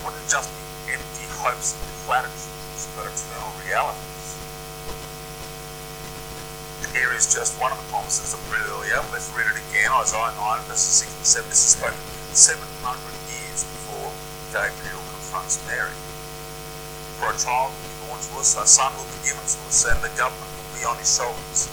wouldn't 0.00 0.24
just 0.24 0.48
be 0.48 0.96
empty 0.96 1.28
hopes 1.36 1.76
and 1.76 1.84
platitudes, 2.08 2.88
but 2.96 3.04
eternal 3.04 3.52
realities. 3.60 4.40
Here 6.96 7.12
is 7.12 7.28
just 7.28 7.60
one 7.60 7.72
of 7.74 7.78
the 7.78 7.88
promises 7.90 8.32
we 8.32 8.56
read 8.56 8.64
earlier. 8.70 9.02
Let's 9.12 9.28
read 9.36 9.50
it 9.50 9.58
again. 9.68 9.90
Isaiah 9.92 10.32
9, 10.32 10.64
verses 10.70 11.04
6 11.04 11.12
and 11.12 11.26
7. 11.44 11.50
This 11.50 11.60
is 11.60 11.70
spoken 11.76 11.98
700 12.32 12.64
years 13.34 13.66
before 13.66 14.14
Gabriel 14.54 15.02
confronts 15.12 15.58
Mary. 15.66 15.92
For 17.18 17.34
a 17.34 17.36
child 17.36 17.74
will 17.74 17.84
be 17.84 17.94
born 18.06 18.18
to 18.22 18.32
us, 18.40 18.54
a 18.56 18.64
son 18.64 18.94
will 18.96 19.10
be 19.10 19.20
given 19.26 19.42
to 19.42 19.58
us, 19.66 19.84
and 19.84 19.98
the 20.00 20.12
government 20.16 20.48
will 20.54 20.70
be 20.72 20.86
on 20.86 20.96
his 21.02 21.10
shoulders. 21.10 21.66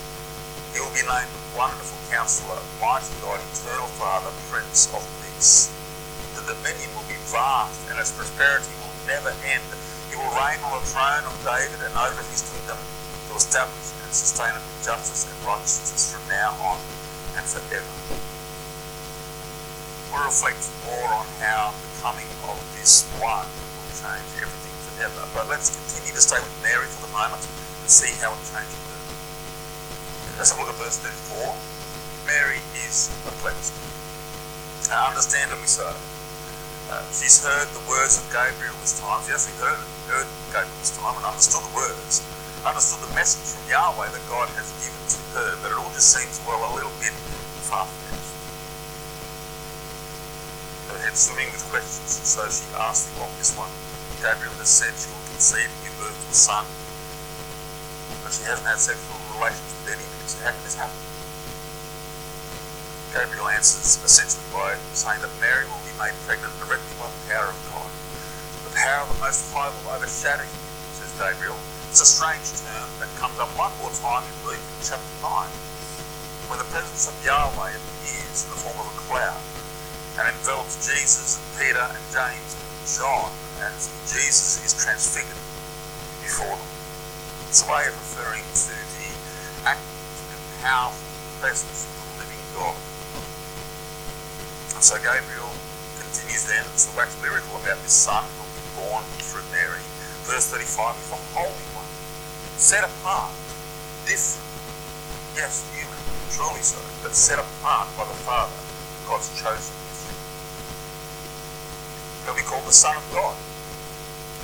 He 0.71 0.79
will 0.79 0.95
be 0.95 1.03
named 1.03 1.27
Wonderful 1.51 1.99
Counselor, 2.07 2.55
Mighty 2.79 3.11
God, 3.19 3.43
Eternal 3.43 3.91
Father, 3.99 4.31
Prince 4.47 4.87
of 4.95 5.03
Peace. 5.19 5.67
The 6.35 6.47
dominion 6.47 6.87
will 6.95 7.03
be 7.11 7.19
vast, 7.27 7.75
and 7.91 7.99
its 7.99 8.15
prosperity 8.15 8.71
will 8.79 8.95
never 9.03 9.35
end. 9.43 9.67
He 10.07 10.15
will 10.15 10.31
reign 10.31 10.63
on 10.63 10.79
the 10.79 10.87
throne 10.87 11.27
of 11.27 11.35
David 11.43 11.83
and 11.83 11.91
over 11.99 12.23
his 12.31 12.47
kingdom 12.47 12.79
to 13.27 13.31
establish 13.35 13.91
and 13.99 14.11
sustain 14.15 14.55
justice 14.79 15.27
and 15.27 15.35
righteousness 15.43 16.15
from 16.15 16.23
now 16.31 16.55
on 16.63 16.79
and 17.35 17.43
forever. 17.43 17.95
We'll 20.11 20.23
reflect 20.23 20.63
more 20.87 21.11
on 21.19 21.27
how 21.43 21.75
the 21.83 21.91
coming 21.99 22.27
of 22.47 22.55
this 22.79 23.03
one 23.19 23.47
will 23.47 23.91
change 23.91 24.27
everything 24.39 24.75
forever. 24.87 25.27
But 25.35 25.51
let's 25.51 25.71
continue 25.71 26.15
to 26.15 26.23
stay 26.23 26.39
with 26.39 26.55
Mary 26.63 26.87
for 26.87 27.07
the 27.07 27.11
moment 27.11 27.43
and 27.43 27.89
see 27.91 28.15
how 28.23 28.31
it 28.31 28.43
changes. 28.47 28.90
Let's 30.41 30.57
have 30.57 30.65
a 30.65 30.65
look 30.65 30.74
at 30.74 30.81
verse 30.81 30.98
34. 30.98 31.53
Mary 32.25 32.57
is 32.74 33.13
perplexed. 33.21 33.77
Uh, 34.89 35.13
understandably 35.13 35.69
so. 35.69 35.86
Uh, 36.89 37.05
she's 37.13 37.45
heard 37.45 37.69
the 37.77 37.86
words 37.86 38.17
of 38.17 38.25
Gabriel 38.33 38.74
this 38.81 38.98
time. 38.98 39.21
She 39.21 39.38
actually 39.38 39.62
heard, 39.62 39.77
heard 40.10 40.25
Gabriel 40.50 40.81
this 40.81 40.98
time 40.98 41.13
and 41.13 41.29
understood 41.29 41.62
the 41.62 41.69
words, 41.77 42.25
understood 42.65 43.05
the 43.05 43.13
message 43.13 43.53
from 43.53 43.69
Yahweh 43.69 44.10
that 44.10 44.25
God 44.33 44.50
has 44.57 44.65
given 44.81 44.98
to 45.13 45.21
her, 45.38 45.50
but 45.62 45.69
it 45.69 45.77
all 45.77 45.93
just 45.93 46.10
seems, 46.10 46.41
well, 46.50 46.57
a 46.57 46.74
little 46.74 46.89
bit 46.98 47.13
far-fetched. 47.69 48.33
Her 50.89 50.98
head 51.05 51.13
swimming 51.13 51.53
with 51.53 51.62
questions, 51.69 52.17
and 52.17 52.25
so 52.25 52.50
she 52.50 52.65
asked 52.81 53.13
the 53.13 53.21
obvious 53.21 53.53
one. 53.53 53.69
Gabriel 54.25 54.57
has 54.57 54.74
said 54.74 54.89
she 54.98 55.05
will 55.05 55.21
conceive 55.38 55.69
and 55.69 55.81
give 55.86 55.93
birth 56.01 56.17
to 56.17 56.25
a 56.25 56.33
son, 56.33 56.65
but 58.25 58.33
she 58.33 58.41
hasn't 58.50 58.65
had 58.65 58.81
sexual 58.81 59.21
relations 59.38 59.69
with 59.86 60.01
any 60.01 60.20
Gabriel 63.11 63.51
answers 63.51 64.00
essentially 64.00 64.47
by 64.55 64.79
saying 64.95 65.19
that 65.19 65.31
Mary 65.43 65.67
will 65.67 65.83
be 65.83 65.91
made 66.00 66.15
pregnant 66.23 66.55
directly 66.63 66.95
by 66.95 67.11
the 67.11 67.21
power 67.27 67.51
of 67.51 67.59
God. 67.67 67.91
The 68.63 68.71
power 68.71 69.03
of 69.03 69.11
the 69.11 69.19
Most 69.19 69.51
High 69.51 69.67
will 69.67 69.91
overshadow 69.91 70.47
you, 70.47 70.61
says 70.95 71.11
Gabriel. 71.19 71.59
It's 71.91 72.00
a 72.00 72.07
strange 72.07 72.47
term 72.63 72.88
that 73.03 73.11
comes 73.19 73.35
up 73.35 73.51
one 73.59 73.75
more 73.83 73.91
time 74.00 74.23
in 74.23 74.35
Luke 74.47 74.63
chapter 74.79 75.03
9, 75.19 75.51
when 76.47 76.63
the 76.63 76.69
presence 76.71 77.11
of 77.11 77.15
Yahweh 77.19 77.75
appears 77.75 78.47
in 78.47 78.55
the 78.55 78.59
form 78.63 78.79
of 78.79 78.88
a 78.88 78.95
cloud 79.11 79.43
and 80.15 80.31
envelops 80.31 80.79
Jesus 80.88 81.35
and 81.35 81.47
Peter 81.59 81.83
and 81.83 82.05
James 82.15 82.51
and 82.55 82.71
John 82.88 83.31
as 83.67 83.91
Jesus 84.07 84.63
is 84.63 84.71
transfigured 84.71 85.35
before 86.23 86.55
them. 86.55 86.71
It's 87.51 87.59
a 87.59 87.67
way 87.67 87.91
of 87.91 87.95
referring 88.00 88.47
to 88.47 88.80
powerful 90.61 91.01
presence 91.41 91.89
of 91.89 91.93
the 91.97 92.21
living 92.21 92.43
God. 92.53 92.77
And 94.77 94.83
so 94.85 94.95
Gabriel 95.01 95.49
continues 95.97 96.45
then 96.45 96.61
to 96.61 96.87
wax 96.93 97.17
lyrical 97.17 97.57
about 97.57 97.81
this 97.81 97.97
son 97.97 98.21
who 98.37 98.45
will 98.45 98.53
be 98.53 98.69
born 98.77 99.03
through 99.25 99.45
Mary. 99.49 99.81
Verse 100.29 100.53
35 100.53 100.93
is 101.01 101.09
the 101.09 101.17
Holy 101.33 101.65
One, 101.73 101.89
set 102.61 102.85
apart, 102.85 103.33
different, 104.05 104.45
yes, 105.33 105.65
human, 105.73 105.97
truly 106.29 106.61
so, 106.61 106.77
but 107.01 107.17
set 107.17 107.41
apart 107.41 107.89
by 107.97 108.05
the 108.05 108.17
Father, 108.21 108.53
God's 109.09 109.33
chosen. 109.33 109.73
He'll 112.25 112.37
be 112.37 112.45
called 112.45 112.69
the 112.69 112.71
Son 112.71 112.93
of 112.93 113.05
God. 113.09 113.33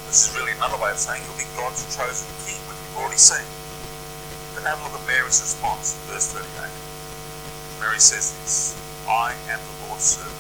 This 0.10 0.26
is 0.26 0.34
really 0.34 0.58
another 0.58 0.82
way 0.82 0.90
of 0.90 0.98
saying 0.98 1.22
he'll 1.30 1.38
be 1.38 1.46
God's 1.54 1.86
chosen 1.94 2.26
king, 2.42 2.58
which 2.66 2.78
we've 2.82 2.98
already 2.98 3.22
seen. 3.22 3.46
A 4.58 4.74
look 4.84 5.00
at 5.00 5.06
Mary's 5.06 5.40
response 5.40 5.94
verse 6.10 6.34
38. 6.34 6.44
Mary 7.80 8.00
says 8.00 8.34
this, 8.42 8.74
I 9.08 9.38
am 9.54 9.62
the 9.62 9.86
Lord's 9.86 10.18
servant. 10.18 10.34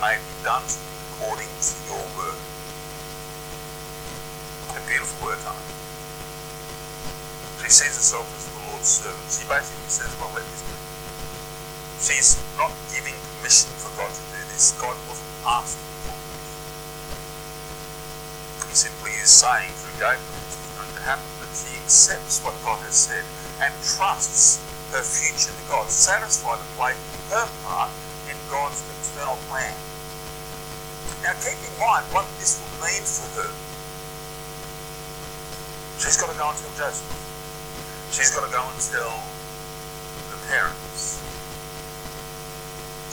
May 0.00 0.16
it 0.16 0.24
be 0.24 0.36
done 0.42 0.64
to 0.64 0.76
me 0.80 0.96
according 1.12 1.52
to 1.52 1.72
your 1.92 2.00
word. 2.16 2.40
A 4.72 4.80
beautiful 4.88 5.28
word, 5.28 5.38
huh? 5.44 5.60
She 7.60 7.68
sees 7.68 7.92
herself 8.00 8.24
as 8.32 8.48
the 8.48 8.64
Lord's 8.72 8.88
servant. 8.88 9.28
She 9.28 9.44
basically 9.44 9.92
says, 9.92 10.16
well, 10.16 10.32
let 10.32 10.48
this 10.48 10.64
be. 10.64 10.72
She's 12.00 12.40
not 12.56 12.72
giving 12.88 13.14
permission 13.36 13.76
for 13.76 13.92
God 14.00 14.08
to 14.08 14.24
do 14.32 14.40
this. 14.50 14.72
God 14.80 14.96
wasn't 15.04 15.28
asking 15.44 15.84
for 16.00 16.16
permission. 16.16 16.64
he 18.66 18.74
simply 18.74 19.12
is 19.20 19.28
saying 19.28 19.68
through 19.84 20.00
Gabriel 20.00 20.40
it's 20.48 20.56
going 20.80 20.92
to 20.96 21.02
happen 21.04 21.28
that 21.44 21.52
she 21.52 21.75
accepts 21.86 22.42
what 22.42 22.50
God 22.66 22.82
has 22.82 22.98
said 22.98 23.22
and 23.62 23.70
trusts 23.78 24.58
her 24.90 25.06
future 25.06 25.54
to 25.54 25.64
God, 25.70 25.86
satisfied 25.86 26.58
to 26.58 26.66
play 26.74 26.98
her 27.30 27.46
part 27.62 27.94
in 28.26 28.34
God's 28.50 28.82
eternal 28.90 29.38
plan. 29.46 29.70
Now 31.22 31.38
keep 31.38 31.54
in 31.62 31.70
mind 31.78 32.02
what 32.10 32.26
this 32.42 32.58
will 32.58 32.74
mean 32.82 33.06
for 33.06 33.30
her. 33.38 33.54
She's 36.02 36.18
got 36.18 36.26
to 36.26 36.34
go 36.34 36.50
and 36.50 36.58
tell 36.58 36.74
Joseph. 36.74 37.06
She's 38.10 38.34
got 38.34 38.42
to 38.42 38.50
go 38.50 38.66
and 38.66 38.78
tell 38.82 39.22
the 40.34 40.38
parents. 40.50 41.22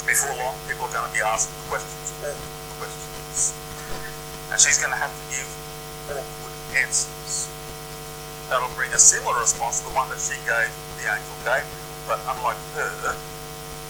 Before 0.02 0.34
long, 0.34 0.58
people 0.66 0.90
are 0.90 0.94
going 0.98 1.06
to 1.06 1.14
be 1.14 1.22
asking 1.22 1.62
questions, 1.70 2.10
awkward 2.26 2.82
questions. 2.82 3.54
And 4.50 4.58
she's 4.58 4.82
going 4.82 4.92
to 4.92 4.98
have 4.98 5.14
to 5.14 5.26
give 5.30 5.46
awkward 6.10 6.58
answers. 6.74 7.13
That'll 8.54 8.70
bring 8.78 8.94
a 8.94 9.02
similar 9.02 9.42
response 9.42 9.82
to 9.82 9.90
the 9.90 9.98
one 9.98 10.06
that 10.14 10.22
she 10.22 10.38
gave 10.46 10.70
the 11.02 11.10
angel 11.10 11.34
Gabriel, 11.42 11.66
but 12.06 12.22
unlike 12.22 12.62
her, 12.78 13.18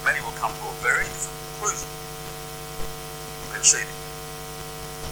many 0.08 0.24
will 0.24 0.32
come 0.39 0.55
to 0.55 0.63
a 0.72 0.75
very 0.79 1.03
different 1.03 1.36
conclusion 1.60 1.91
than 3.51 3.60
she 3.60 3.84
did. 3.84 4.00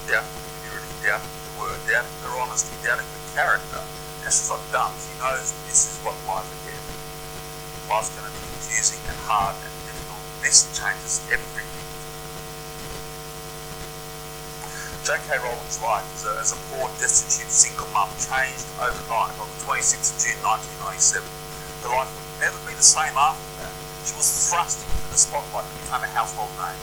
Doubt 0.08 0.24
the 0.24 0.40
purity, 0.64 0.88
doubt 1.04 1.20
the 1.20 1.52
word, 1.60 1.76
doubt 1.84 2.08
her 2.24 2.32
honesty, 2.40 2.72
doubting 2.80 3.04
her 3.04 3.24
character. 3.36 3.84
And 4.24 4.32
she's 4.32 4.48
not 4.48 4.64
dumb. 4.72 4.96
She 4.96 5.12
knows 5.20 5.52
this 5.68 5.84
is 5.84 6.00
what 6.00 6.16
life 6.24 6.48
ahead. 6.48 6.80
Life's 7.92 8.08
going 8.16 8.24
to 8.24 8.32
be 8.32 8.40
confusing 8.56 9.04
and 9.04 9.20
hard 9.28 9.60
and 9.60 9.74
difficult. 9.84 10.24
This 10.40 10.64
changes 10.72 11.20
everything. 11.28 11.71
J.K. 15.12 15.44
Rowling's 15.44 15.84
life 15.84 16.08
uh, 16.24 16.40
as 16.40 16.56
a, 16.56 16.56
as 16.56 16.56
a 16.56 16.60
poor, 16.72 16.88
destitute 16.96 17.52
single 17.52 17.84
mum 17.92 18.08
changed 18.16 18.64
overnight 18.80 19.36
on 19.44 19.52
the 19.52 19.60
26th 19.68 20.16
of 20.16 20.24
June 20.24 20.40
1997. 20.88 21.28
Her 21.84 21.92
life 21.92 22.08
would 22.16 22.32
never 22.40 22.56
be 22.64 22.72
the 22.72 22.80
same 22.80 23.12
after 23.20 23.44
that. 23.60 23.76
She 24.08 24.16
was 24.16 24.24
thrust 24.48 24.88
into 24.88 25.12
the 25.12 25.20
spotlight 25.20 25.68
and 25.68 25.76
became 25.84 26.08
a 26.08 26.12
household 26.16 26.56
name. 26.56 26.80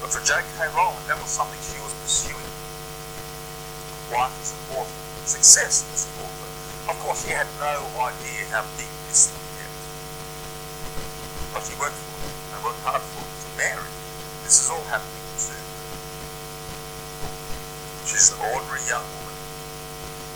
But 0.00 0.08
for 0.16 0.24
J.K. 0.24 0.72
Rowling, 0.72 1.04
that 1.04 1.20
was 1.20 1.28
something 1.28 1.60
she 1.60 1.76
was 1.84 1.92
pursuing. 2.00 2.48
Life 4.08 4.32
was 4.40 4.56
important. 4.64 4.96
Success 5.28 5.84
was 5.92 6.08
important. 6.16 6.48
Of 6.88 6.96
course, 7.04 7.28
she 7.28 7.36
had 7.36 7.44
no 7.60 7.76
idea 8.08 8.48
how 8.56 8.64
deep 8.80 8.88
this 9.12 9.28
would 9.36 9.44
get. 9.60 9.68
But 11.52 11.60
she 11.68 11.76
worked 11.76 12.00
for 12.08 12.24
it 12.24 12.32
and 12.56 12.64
worked 12.64 12.80
hard 12.88 13.04
for 13.04 13.20
it. 13.20 13.28
To 13.36 13.48
Mary, 13.60 13.92
this 14.48 14.64
is 14.64 14.72
all 14.72 14.88
happening. 14.88 15.23
She's 18.14 18.30
an 18.30 18.46
ordinary 18.46 18.78
young 18.86 19.02
woman, 19.18 19.34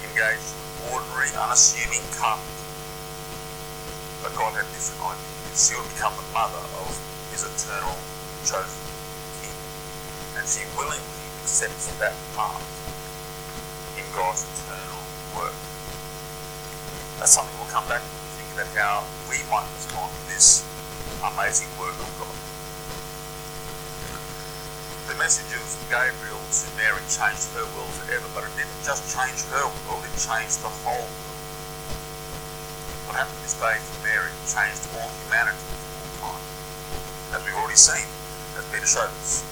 engaged 0.02 0.50
an 0.50 0.90
ordinary, 0.90 1.30
unassuming 1.30 2.02
carpenter. 2.10 2.66
But 4.18 4.34
God 4.34 4.58
had 4.58 4.66
different 4.74 4.98
ideas. 4.98 5.54
She 5.54 5.78
would 5.78 5.86
become 5.94 6.10
the 6.18 6.26
mother 6.34 6.58
of 6.82 6.90
his 7.30 7.46
eternal 7.46 7.94
chosen 8.42 8.82
king. 9.38 9.54
And 10.34 10.42
she 10.42 10.66
willingly 10.74 11.22
accepts 11.38 11.94
that 12.02 12.18
part 12.34 12.58
in 13.94 14.02
God's 14.10 14.42
eternal 14.42 14.98
work. 15.38 15.54
That's 17.22 17.30
something 17.30 17.54
we'll 17.62 17.70
come 17.70 17.86
back 17.86 18.02
to 18.02 18.10
think 18.42 18.58
about 18.58 18.74
how 18.74 19.06
we 19.30 19.38
might 19.46 19.70
respond 19.78 20.10
to 20.10 20.22
this 20.34 20.66
amazing 21.22 21.70
work 21.78 21.94
of 21.94 22.10
God. 22.18 22.37
Message 25.18 25.50
of 25.50 25.66
Gabriel 25.90 26.38
to 26.38 26.66
Mary 26.78 27.02
changed 27.10 27.50
her 27.58 27.66
world 27.74 27.90
forever, 27.98 28.30
but 28.38 28.46
it 28.46 28.54
didn't 28.54 28.80
just 28.86 29.02
change 29.10 29.42
her 29.50 29.66
world, 29.90 30.06
it 30.06 30.14
changed 30.14 30.62
the 30.62 30.70
whole 30.86 31.10
world. 31.10 31.42
What 33.02 33.18
happened 33.18 33.42
this 33.42 33.58
day 33.58 33.82
for 33.82 33.98
Mary 34.06 34.30
changed 34.46 34.86
all 34.94 35.10
humanity 35.26 35.58
for 35.58 35.90
all 35.98 36.38
time. 36.38 36.44
As 37.34 37.42
we've 37.42 37.58
already 37.58 37.74
seen, 37.74 38.06
as 38.62 38.64
Peter 38.70 38.86
showed 38.86 39.10
us. 39.10 39.42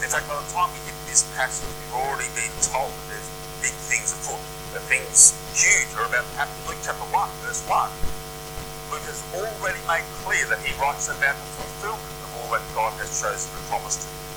In 0.00 0.08
fact, 0.08 0.24
by 0.24 0.40
the 0.40 0.48
time 0.56 0.72
we 0.72 0.80
hit 0.88 0.96
this 1.04 1.20
passage, 1.36 1.68
we've 1.68 2.00
already 2.08 2.32
been 2.32 2.50
told 2.64 2.88
that 2.88 3.06
there's 3.12 3.28
big 3.60 3.76
things 3.92 4.16
afoot, 4.16 4.40
that 4.72 4.88
things 4.88 5.36
huge 5.52 5.92
are 6.00 6.08
about 6.08 6.24
to 6.24 6.34
happen. 6.40 6.56
Luke 6.64 6.80
chapter 6.80 7.04
1, 7.12 7.44
verse 7.44 7.60
1. 7.68 7.92
Luke 8.88 9.04
has 9.04 9.20
already 9.36 9.84
made 9.84 10.08
clear 10.24 10.48
that 10.48 10.64
he 10.64 10.72
writes 10.80 11.12
about 11.12 11.36
the 11.36 11.48
fulfillment 11.60 12.16
of 12.24 12.30
all 12.40 12.48
that 12.56 12.64
God 12.72 12.96
has 12.96 13.12
chosen 13.12 13.52
and 13.52 13.62
promised 13.68 14.08
in 14.08 14.27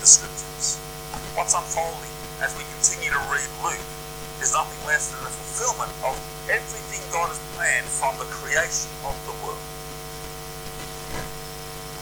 the 0.00 0.08
scriptures. 0.08 0.80
What's 1.36 1.52
unfolding 1.52 2.08
as 2.40 2.56
we 2.56 2.64
continue 2.72 3.12
to 3.12 3.20
read 3.28 3.44
Luke 3.60 3.84
is 4.40 4.56
nothing 4.56 4.80
less 4.88 5.12
than 5.12 5.20
the 5.20 5.28
fulfillment 5.28 5.92
of 6.08 6.16
everything 6.48 7.04
God 7.12 7.28
has 7.28 7.36
planned 7.52 7.84
from 7.84 8.16
the 8.16 8.24
creation 8.32 8.88
of 9.04 9.12
the 9.28 9.36
world. 9.44 9.60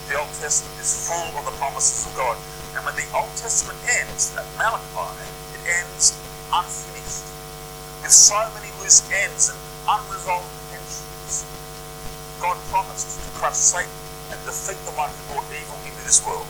The 0.07 0.15
Old 0.15 0.31
Testament 0.39 0.79
is 0.79 1.11
full 1.11 1.27
of 1.35 1.43
the 1.43 1.51
promises 1.59 2.07
of 2.07 2.15
God. 2.15 2.39
And 2.79 2.87
when 2.87 2.95
the 2.95 3.11
Old 3.11 3.35
Testament 3.35 3.77
ends 3.91 4.31
at 4.39 4.47
Malachi, 4.55 5.19
it 5.59 5.63
ends 5.67 6.15
unfinished, 6.55 7.27
with 7.99 8.15
so 8.15 8.39
many 8.55 8.71
loose 8.79 9.03
ends 9.11 9.51
and 9.51 9.59
unresolved 9.91 10.47
tensions. 10.71 11.43
God 12.39 12.55
promised 12.71 13.19
to 13.19 13.29
crush 13.35 13.59
Satan 13.59 13.91
and 14.31 14.39
defeat 14.47 14.79
the 14.87 14.95
one 14.95 15.11
who 15.11 15.35
brought 15.35 15.51
evil 15.51 15.77
into 15.83 16.03
this 16.07 16.23
world. 16.23 16.47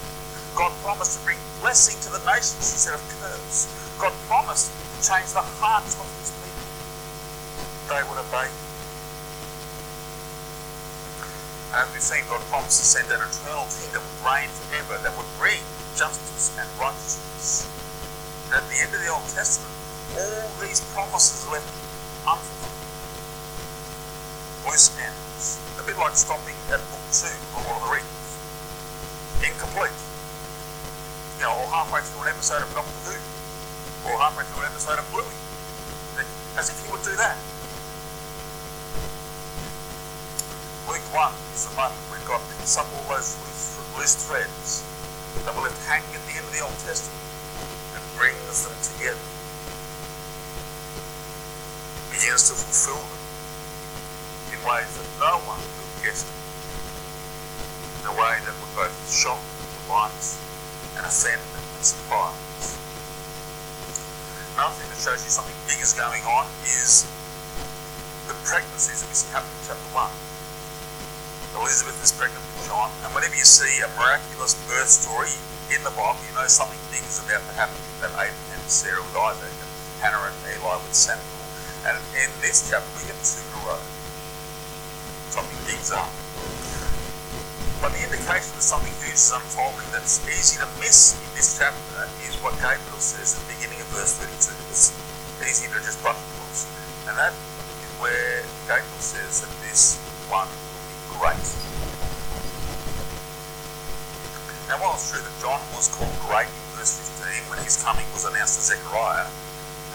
God 0.58 0.74
promised 0.82 1.14
to 1.14 1.24
bring 1.24 1.38
blessing 1.62 1.94
to 2.02 2.10
the 2.10 2.18
nations 2.26 2.58
instead 2.58 2.98
of 2.98 3.02
curse. 3.22 3.70
God 3.94 4.10
promised 4.26 4.74
to 4.74 4.98
change 5.06 5.30
the 5.30 5.46
hearts 5.62 5.94
of 5.94 6.10
his 6.18 6.34
people. 6.34 6.66
They 7.86 8.02
would 8.02 8.18
obey. 8.18 8.50
As 11.78 11.86
we've 11.94 12.02
seen, 12.02 12.26
God 12.26 12.42
promised 12.50 12.74
to 12.82 12.86
send 12.90 13.06
an 13.06 13.22
eternal 13.22 13.70
kingdom 13.70 14.02
would 14.02 14.18
reign 14.26 14.50
forever 14.50 14.98
that 14.98 15.14
would 15.14 15.30
bring 15.38 15.62
justice 15.94 16.50
and 16.58 16.66
righteousness. 16.74 17.70
And 18.50 18.58
at 18.58 18.66
the 18.66 18.82
end 18.82 18.90
of 18.90 18.98
the 18.98 19.14
Old 19.14 19.30
Testament, 19.30 19.70
all 20.18 20.50
these 20.58 20.82
promises 20.90 21.46
left 21.54 21.70
unfulfilled. 22.26 22.82
Loose 24.66 24.90
ends. 24.98 25.62
A 25.78 25.86
bit 25.86 25.94
like 26.02 26.18
stopping 26.18 26.58
at 26.74 26.82
book 26.90 27.06
two 27.14 27.30
of 27.30 27.62
Lord 27.62 27.78
of 27.78 27.82
the 27.86 27.94
Rings. 27.94 28.26
Incomplete. 29.46 30.07
You 31.38 31.46
know, 31.46 31.54
or 31.54 31.70
halfway 31.70 32.02
through 32.02 32.26
an 32.26 32.34
episode 32.34 32.66
of 32.66 32.74
Doctor 32.74 32.90
Who. 33.06 33.14
Or 34.10 34.18
halfway 34.18 34.42
through 34.50 34.66
an 34.66 34.74
episode 34.74 34.98
of 34.98 35.06
Bluey. 35.14 35.30
As 36.58 36.66
if 36.66 36.82
you 36.82 36.90
would 36.90 37.06
do 37.06 37.14
that. 37.14 37.38
Luke 40.90 41.06
1 41.14 41.30
is 41.54 41.70
the 41.70 41.74
moment 41.78 42.02
when 42.10 42.18
God 42.26 42.42
picks 42.50 42.74
up 42.74 42.90
all 42.90 43.06
those 43.06 43.38
loose, 43.94 44.18
threads 44.26 44.82
that 45.46 45.54
were 45.54 45.62
left 45.62 45.78
hanging 45.86 46.10
at 46.10 46.26
the 46.26 46.34
end 46.34 46.42
of 46.42 46.50
the 46.50 46.64
Old 46.66 46.74
Testament 46.82 47.22
and 47.94 48.02
brings 48.18 48.66
them 48.66 48.74
together. 48.82 49.22
Begins 52.10 52.50
to 52.50 52.58
fulfill 52.58 52.98
them 52.98 53.22
in 54.50 54.58
ways 54.66 54.90
that 54.98 55.06
no 55.22 55.38
one 55.46 55.62
could 55.62 56.02
guessed 56.02 56.26
in 58.02 58.10
a 58.10 58.14
way 58.18 58.42
that 58.42 58.54
would 58.58 58.74
both 58.74 58.96
shock, 59.06 59.38
delight, 59.86 60.10
and 60.10 60.57
and 61.04 61.84
surprise. 61.84 62.74
Another 64.58 64.74
thing 64.74 64.90
that 64.90 64.98
shows 64.98 65.22
you 65.22 65.30
something 65.30 65.54
big 65.70 65.78
is 65.78 65.94
going 65.94 66.22
on 66.26 66.50
is 66.66 67.06
the 68.26 68.34
pregnancies 68.42 69.00
that 69.00 69.08
we 69.08 69.14
see 69.14 69.30
happening 69.30 69.54
in 69.62 69.70
chapter 69.70 69.88
1. 69.94 71.62
Elizabeth 71.62 71.96
is 72.02 72.10
pregnant 72.12 72.42
with 72.42 72.66
John, 72.66 72.90
and 73.06 73.14
whenever 73.14 73.34
you 73.38 73.46
see 73.46 73.80
a 73.80 73.88
miraculous 73.94 74.58
birth 74.66 74.90
story 74.90 75.32
in 75.70 75.80
the 75.86 75.94
Bible, 75.94 76.18
you 76.26 76.34
know 76.34 76.46
something 76.50 76.78
big 76.90 77.02
is 77.06 77.22
about 77.22 77.46
to 77.46 77.54
happen. 77.54 77.78
That 78.02 78.12
Abraham 78.18 78.62
Sarah 78.66 79.00
with 79.00 79.16
Isaac, 79.16 79.54
and 79.54 79.70
Hannah 80.02 80.22
and 80.28 80.36
Eli 80.58 80.76
with 80.82 80.94
Samuel. 80.94 81.24
And 81.86 81.96
in 82.18 82.28
this 82.42 82.68
chapter, 82.68 82.90
we 82.98 83.06
get 83.06 83.16
two 83.22 83.40
in 83.40 83.54
a 83.54 83.60
row. 83.64 83.80
Something 85.30 85.58
big's 85.64 85.90
up. 85.94 86.10
But 87.88 87.96
the 87.96 88.04
indication 88.04 88.52
that 88.52 88.60
something 88.60 88.92
huge 89.00 89.16
is 89.16 89.32
um, 89.32 89.40
unfolding 89.40 89.88
that's 89.96 90.20
easy 90.28 90.60
to 90.60 90.68
miss 90.76 91.16
in 91.16 91.40
this 91.40 91.56
chapter 91.56 92.04
is 92.28 92.36
what 92.44 92.52
Gabriel 92.60 93.00
says 93.00 93.32
at 93.32 93.48
the 93.48 93.56
beginning 93.56 93.80
of 93.80 93.88
verse 93.96 94.12
32. 94.20 94.52
It's 94.68 94.92
easy 95.40 95.72
to 95.72 95.80
just 95.80 95.96
brush 96.04 96.20
across. 96.20 96.68
And 97.08 97.16
that 97.16 97.32
is 97.32 97.88
where 97.96 98.44
Gabriel 98.68 99.00
says 99.00 99.40
that 99.40 99.48
this 99.64 99.96
one 100.28 100.52
will 100.52 100.84
be 100.84 101.00
great. 101.16 101.46
Now, 104.68 104.84
while 104.84 104.92
it's 105.00 105.08
true 105.08 105.24
that 105.24 105.36
John 105.40 105.64
was 105.72 105.88
called 105.88 106.12
great 106.28 106.44
in 106.44 106.64
verse 106.76 106.92
15 107.24 107.48
when 107.48 107.64
his 107.64 107.80
coming 107.80 108.04
was 108.12 108.28
announced 108.28 108.60
to 108.60 108.68
Zechariah, 108.68 109.32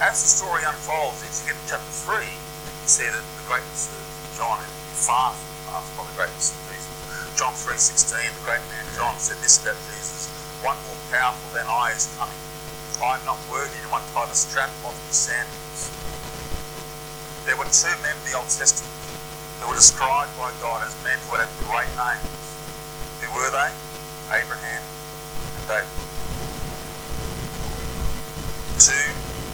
as 0.02 0.18
the 0.18 0.30
story 0.34 0.66
unfolds 0.66 1.22
as 1.30 1.46
you 1.46 1.54
get 1.54 1.62
to 1.62 1.78
chapter 1.78 1.94
3, 2.10 2.26
you 2.26 2.88
see 2.90 3.06
that 3.06 3.22
the 3.22 3.44
greatness 3.46 3.86
of 3.94 4.02
John 4.34 4.58
is 4.66 4.98
far 4.98 5.30
surpassed 5.30 5.94
by 5.94 6.02
the 6.10 6.14
greatness 6.18 6.50
of. 6.58 6.73
John 7.36 7.52
3.16, 7.54 8.14
the 8.14 8.44
great 8.46 8.62
man 8.70 8.86
John 8.94 9.18
said 9.18 9.38
this 9.42 9.58
about 9.62 9.74
Jesus, 9.90 10.30
one 10.62 10.78
more 10.86 10.98
powerful 11.10 11.50
than 11.50 11.66
I 11.66 11.90
is 11.90 12.06
coming. 12.18 12.38
I 13.02 13.18
am 13.18 13.24
not 13.26 13.38
worthy 13.50 13.74
to 13.82 13.90
untie 13.90 14.26
the 14.30 14.38
strap 14.38 14.70
of 14.86 14.94
his 15.10 15.18
sandals. 15.18 15.90
There 17.44 17.58
were 17.58 17.68
two 17.68 17.90
men 18.06 18.14
in 18.16 18.24
the 18.30 18.38
Old 18.38 18.48
Testament 18.48 18.88
who 19.60 19.68
were 19.68 19.74
described 19.74 20.30
by 20.38 20.54
God 20.62 20.86
as 20.86 20.94
men 21.02 21.18
who 21.26 21.36
had 21.36 21.50
great 21.66 21.90
names. 21.98 22.24
Who 23.20 23.28
were 23.34 23.50
they? 23.50 23.70
Abraham 24.30 24.80
and 24.80 25.64
David. 25.68 25.90
Two 28.78 29.06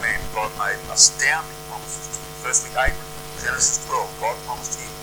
men 0.05 0.20
God 0.37 0.53
made 0.61 0.79
astounding 0.92 1.59
promises 1.66 2.12
to. 2.12 2.20
Firstly, 2.44 2.70
Abraham, 2.77 3.11
Genesis 3.40 3.83
12, 3.88 4.20
God 4.20 4.37
promised 4.46 4.79
him, 4.79 5.00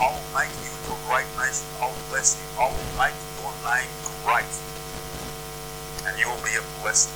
I 0.00 0.08
will 0.08 0.32
make 0.32 0.48
you 0.64 0.72
a 0.88 0.96
great 1.04 1.28
nation, 1.36 1.68
I 1.76 1.92
will 1.92 2.04
bless 2.08 2.40
you, 2.40 2.48
I 2.56 2.72
will 2.72 2.88
make 2.96 3.12
your 3.36 3.52
name 3.60 3.92
great, 4.24 4.48
and 6.08 6.16
you 6.16 6.24
will 6.24 6.40
be 6.40 6.56
a 6.56 6.64
blessing. 6.80 7.12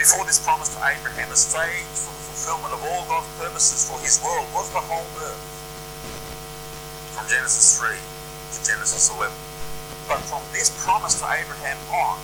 Before 0.00 0.24
this 0.24 0.40
promise 0.40 0.72
to 0.72 0.80
Abraham, 0.80 1.28
the 1.28 1.36
stage 1.36 1.84
for 1.92 2.16
the 2.16 2.24
fulfillment 2.32 2.72
of 2.72 2.80
all 2.80 3.04
God's 3.12 3.28
purposes 3.36 3.84
for 3.84 4.00
his 4.00 4.16
world 4.24 4.48
was 4.56 4.72
the 4.72 4.80
whole 4.80 5.04
earth 5.20 5.44
from 7.12 7.28
Genesis 7.28 7.76
3 7.76 7.92
to 7.92 8.58
Genesis 8.64 9.12
11. 9.12 9.28
But 10.08 10.24
from 10.32 10.40
this 10.56 10.72
promise 10.80 11.20
to 11.20 11.28
Abraham 11.28 11.76
on, 11.92 12.16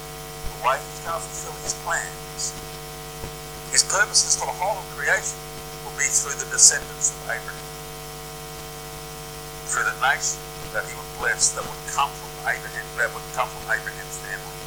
the 0.48 0.64
way 0.64 0.80
he's 0.80 1.04
going 1.04 1.20
to 1.20 1.26
fulfill 1.28 1.60
his 1.60 1.76
plans, 1.84 2.56
his 3.68 3.84
purposes 3.84 4.32
for 4.32 4.48
the 4.48 4.56
whole 4.56 4.80
of 4.80 4.86
creation 4.96 5.36
will 5.84 5.92
be 6.00 6.08
through 6.08 6.40
the 6.40 6.48
descendants 6.48 7.12
of 7.12 7.20
Abraham. 7.28 7.73
Through 9.64 9.88
the 9.88 9.98
nation 10.04 10.40
that 10.76 10.84
he 10.84 10.94
would 10.94 11.12
bless 11.18 11.54
that 11.56 11.64
would 11.64 11.84
come 11.90 12.10
from 12.10 12.30
Abraham, 12.46 12.86
that 13.00 13.10
would 13.14 13.26
come 13.32 13.48
from 13.48 13.64
Abraham's 13.70 14.18
family. 14.22 14.58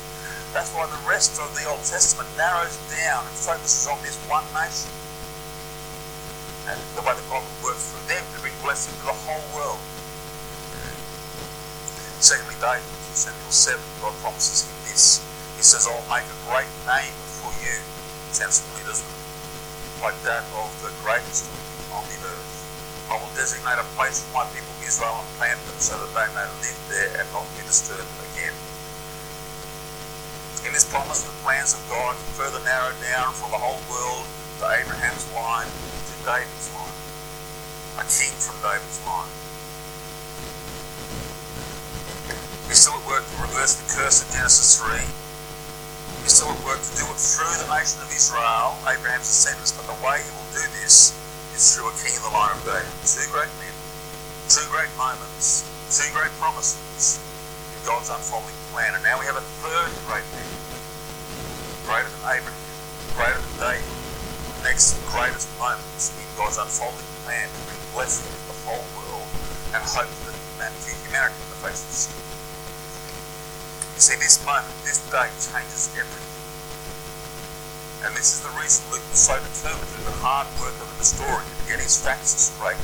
That's 0.56 0.74
why 0.74 0.88
the 0.88 1.00
rest 1.06 1.38
of 1.38 1.54
the 1.54 1.70
Old 1.70 1.84
Testament 1.86 2.28
narrows 2.36 2.76
down 2.90 3.28
and 3.28 3.36
focuses 3.36 3.86
on 3.86 4.00
this 4.02 4.18
one 4.26 4.48
nation. 4.56 4.90
And 6.72 6.80
the 6.98 7.04
way 7.06 7.14
that 7.14 7.28
God 7.30 7.46
would 7.46 7.60
work 7.64 7.80
through 7.80 8.04
them 8.10 8.24
to 8.24 8.38
bring 8.42 8.56
blessing 8.66 8.96
to 9.00 9.06
the 9.06 9.18
whole 9.28 9.44
world. 9.54 9.80
Secondly, 12.20 12.58
David, 12.58 12.82
in 12.82 13.14
Samuel 13.14 13.54
7, 13.54 13.78
God 14.02 14.14
promises 14.26 14.66
him 14.66 14.74
this. 14.90 15.22
He 15.56 15.64
says, 15.64 15.86
I'll 15.86 16.02
make 16.10 16.26
a 16.26 16.40
great 16.50 16.72
name 16.90 17.14
for 17.38 17.54
you. 17.62 17.78
Sounds 18.34 18.66
familiar, 18.66 18.90
doesn't 18.90 19.06
it? 19.06 20.02
Like 20.02 20.18
that 20.26 20.44
of 20.58 20.74
the 20.82 20.90
greatest 21.06 21.46
on 21.94 22.04
the 22.10 22.18
earth. 22.26 22.47
I 23.08 23.16
will 23.16 23.32
designate 23.36 23.80
a 23.80 23.88
place 23.96 24.24
for 24.24 24.44
my 24.44 24.46
people 24.52 24.68
Israel 24.88 25.20
and 25.20 25.28
plant 25.36 25.60
them 25.68 25.76
so 25.84 26.00
that 26.00 26.12
they 26.16 26.28
may 26.32 26.48
live 26.64 26.80
there 26.88 27.12
and 27.20 27.28
not 27.36 27.44
be 27.60 27.64
disturbed 27.68 28.08
again. 28.32 28.56
In 30.64 30.72
this 30.72 30.88
promise, 30.88 31.28
the 31.28 31.36
plans 31.44 31.76
of 31.76 31.84
God 31.92 32.16
further 32.40 32.64
narrowed 32.64 32.96
down 33.04 33.36
for 33.36 33.52
the 33.52 33.60
whole 33.60 33.84
world 33.92 34.24
to 34.60 34.64
Abraham's 34.72 35.28
line, 35.36 35.68
to 35.68 36.16
David's 36.24 36.72
line, 36.72 36.98
a 38.00 38.06
king 38.08 38.32
from 38.40 38.56
David's 38.64 39.00
line. 39.04 39.32
He's 42.72 42.80
still 42.80 42.96
at 42.96 43.06
work 43.08 43.28
to 43.28 43.36
reverse 43.44 43.76
the 43.76 43.88
curse 43.92 44.24
of 44.24 44.28
Genesis 44.32 44.80
3. 44.80 45.04
He's 46.24 46.36
still 46.36 46.52
at 46.52 46.60
work 46.64 46.80
to 46.80 46.92
do 46.96 47.08
it 47.08 47.20
through 47.20 47.56
the 47.60 47.68
nation 47.72 48.00
of 48.04 48.12
Israel, 48.12 48.76
Abraham's 48.88 49.28
descendants, 49.28 49.76
but 49.76 49.88
the 49.88 50.00
way 50.04 50.24
he 50.24 50.32
will 50.36 50.52
do 50.52 50.64
this 50.80 51.16
is 51.58 51.74
through 51.74 51.90
a 51.90 51.96
king 51.98 52.14
in 52.14 52.22
the 52.22 52.30
line 52.30 52.54
of 52.54 52.62
David. 52.62 52.86
Two 53.02 53.26
great 53.34 53.50
men, 53.58 53.74
two 54.46 54.62
great 54.70 54.94
moments, 54.94 55.66
two 55.90 56.06
great 56.14 56.30
promises 56.38 57.18
in 57.74 57.82
God's 57.82 58.14
unfolding 58.14 58.54
plan. 58.70 58.94
And 58.94 59.02
now 59.02 59.18
we 59.18 59.26
have 59.26 59.42
a 59.42 59.48
third 59.66 59.90
great 60.06 60.22
man, 60.38 60.54
greater 61.90 62.14
than 62.14 62.24
Abraham, 62.30 62.62
greater 63.18 63.42
than 63.42 63.74
David, 63.74 63.90
the 63.90 64.70
next 64.70 65.02
greatest 65.10 65.50
moments 65.58 66.14
in 66.14 66.30
God's 66.38 66.62
unfolding 66.62 67.10
plan 67.26 67.50
to 67.50 67.60
bring 67.66 67.82
blessing 67.90 68.30
to 68.30 68.42
the 68.54 68.58
whole 68.62 68.86
world 68.94 69.26
and 69.74 69.82
hope 69.82 70.14
for 70.22 70.38
humanity, 70.38 70.94
humanity 71.10 71.42
in 71.42 71.50
the 71.58 71.62
face 71.66 71.82
of 71.82 71.90
sin. 71.90 72.22
You 73.98 74.02
see, 74.06 74.18
this 74.22 74.38
moment, 74.46 74.70
this 74.86 75.02
day 75.10 75.26
changes 75.42 75.90
everything. 75.98 76.37
And 78.06 78.14
this 78.14 78.38
is 78.38 78.46
the 78.46 78.54
reason 78.54 78.86
Luke 78.94 79.02
was 79.10 79.18
so 79.18 79.34
determined 79.42 79.90
to 79.98 80.02
the 80.06 80.18
hard 80.22 80.46
work 80.62 80.78
of 80.78 80.86
the 80.86 81.02
historian 81.02 81.50
to 81.50 81.64
get 81.66 81.82
his 81.82 81.98
facts 81.98 82.38
straight. 82.54 82.78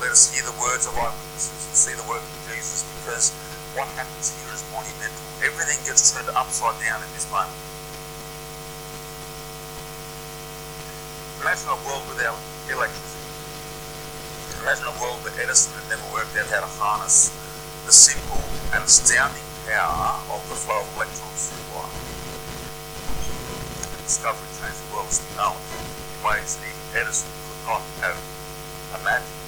Let 0.00 0.12
us 0.12 0.28
hear 0.28 0.44
the 0.44 0.56
words 0.60 0.84
of 0.84 0.92
eyewitnesses 0.96 1.52
and 1.64 1.76
see 1.76 1.94
the 1.96 2.04
work 2.04 2.20
of 2.20 2.38
Jesus, 2.48 2.84
because 3.00 3.32
what 3.72 3.88
happens 3.96 4.36
here 4.36 4.52
is 4.52 4.60
monumental. 4.68 5.24
Everything 5.40 5.80
gets 5.88 6.12
turned 6.12 6.28
upside 6.36 6.76
down 6.84 7.00
in 7.00 7.10
this 7.16 7.24
moment. 7.32 7.56
Imagine 11.40 11.72
a 11.72 11.80
world 11.88 12.04
without 12.04 12.36
electricity. 12.68 13.16
Imagine 14.60 14.92
a 14.92 14.96
world 15.00 15.24
where 15.24 15.32
Edison 15.40 15.72
had 15.80 15.88
never 15.88 16.04
worked 16.12 16.36
out 16.36 16.52
how 16.52 16.60
to 16.60 16.72
harness 16.76 17.32
the 17.88 17.92
simple 17.96 18.44
and 18.76 18.84
astounding 18.84 19.44
power 19.64 20.20
of 20.36 20.44
the 20.52 20.56
flow 20.56 20.84
of 20.84 20.88
electrons 21.00 21.48
through 21.48 21.80
wire. 21.80 22.19
World 24.10 25.06
as 25.06 25.22
we 25.22 25.38
in 25.38 26.18
ways 26.26 26.58
that 26.58 26.66
even 26.66 26.82
Edison 26.98 27.30
could 27.46 27.62
not 27.62 27.78
have 28.02 28.18
imagined. 28.98 29.38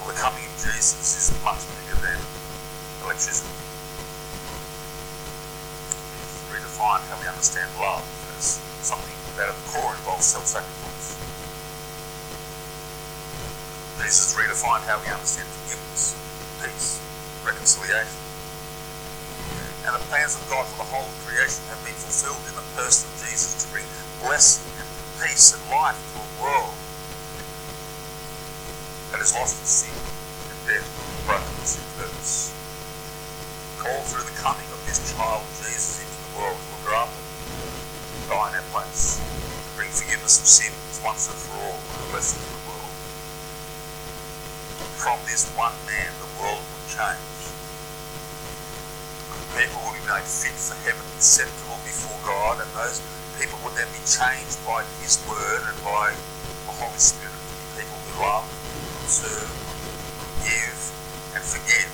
Well, 0.00 0.08
the 0.08 0.16
coming 0.16 0.48
of 0.48 0.56
Jesus 0.56 0.96
is 1.12 1.28
much 1.44 1.60
bigger 1.76 2.00
than 2.00 2.16
electricity. 3.04 3.52
He's 6.16 6.40
redefined 6.56 7.04
how 7.12 7.20
we 7.20 7.28
understand 7.28 7.68
love 7.76 8.00
as 8.40 8.56
something 8.80 9.12
that 9.36 9.52
at 9.52 9.56
the 9.60 9.66
core 9.76 9.92
involves 9.92 10.24
self-sacrifice. 10.24 11.20
Jesus 14.00 14.32
redefined 14.40 14.88
how 14.88 14.96
we 15.04 15.12
understand 15.12 15.44
forgiveness, 15.52 16.16
peace, 16.64 16.96
reconciliation 17.44 18.23
and 19.84 19.92
the 19.92 20.04
plans 20.08 20.32
of 20.32 20.40
God 20.48 20.64
for 20.64 20.80
the 20.80 20.88
whole 20.88 21.04
of 21.04 21.16
creation 21.28 21.60
have 21.68 21.80
been 21.84 21.92
fulfilled 21.92 22.40
in 22.48 22.56
the 22.56 22.64
person 22.72 23.04
of 23.04 23.14
Jesus 23.20 23.52
to 23.60 23.66
bring 23.68 23.84
blessing 24.24 24.64
and 24.80 24.88
peace 25.20 25.52
and 25.52 25.60
life 25.68 26.00
to 26.16 26.24
a 26.24 26.28
world 26.40 26.72
that 29.12 29.20
is 29.20 29.36
lost 29.36 29.60
in 29.60 29.68
sin 29.68 29.92
and 29.92 30.58
death, 30.64 30.88
brokenness 31.28 31.76
and 31.76 31.88
curse. 32.00 32.48
Call 33.76 34.00
through 34.08 34.24
the 34.24 34.36
coming 34.40 34.64
of 34.72 34.80
this 34.88 35.04
child 35.12 35.44
Jesus 35.60 36.00
into 36.00 36.16
the 36.16 36.32
world 36.40 36.56
will 36.56 36.80
grow 36.88 37.04
up 37.04 37.12
and 37.12 38.24
die 38.32 38.56
in 38.56 38.64
our 38.64 38.68
place, 38.72 39.20
to 39.20 39.70
bring 39.76 39.92
forgiveness 39.92 40.40
of 40.40 40.48
sins 40.48 40.96
once 41.04 41.28
and 41.28 41.36
for 41.36 41.60
all 41.60 41.76
and 41.76 42.08
blessing 42.08 42.40
to 42.40 42.48
the 42.56 42.62
world. 42.72 42.92
From 44.96 45.20
this 45.28 45.44
one 45.52 45.76
man, 45.84 46.08
the 46.24 46.30
world 46.40 46.64
will 46.64 46.84
change 46.88 47.53
people 49.54 49.78
will 49.86 49.94
be 49.94 50.02
made 50.10 50.26
fit 50.26 50.54
for 50.58 50.74
heaven, 50.82 51.06
acceptable 51.14 51.78
before 51.86 52.18
God, 52.26 52.58
and 52.58 52.70
those 52.74 52.98
people 53.38 53.58
would 53.62 53.78
then 53.78 53.86
be 53.94 54.02
changed 54.02 54.58
by 54.66 54.82
His 54.98 55.22
Word 55.30 55.62
and 55.62 55.78
by 55.86 56.10
the 56.66 56.74
Holy 56.74 56.98
Spirit 56.98 57.34
people 57.78 57.98
who 58.06 58.22
love, 58.22 58.46
serve, 59.06 59.50
give, 60.42 60.78
and 61.34 61.42
forgive 61.42 61.90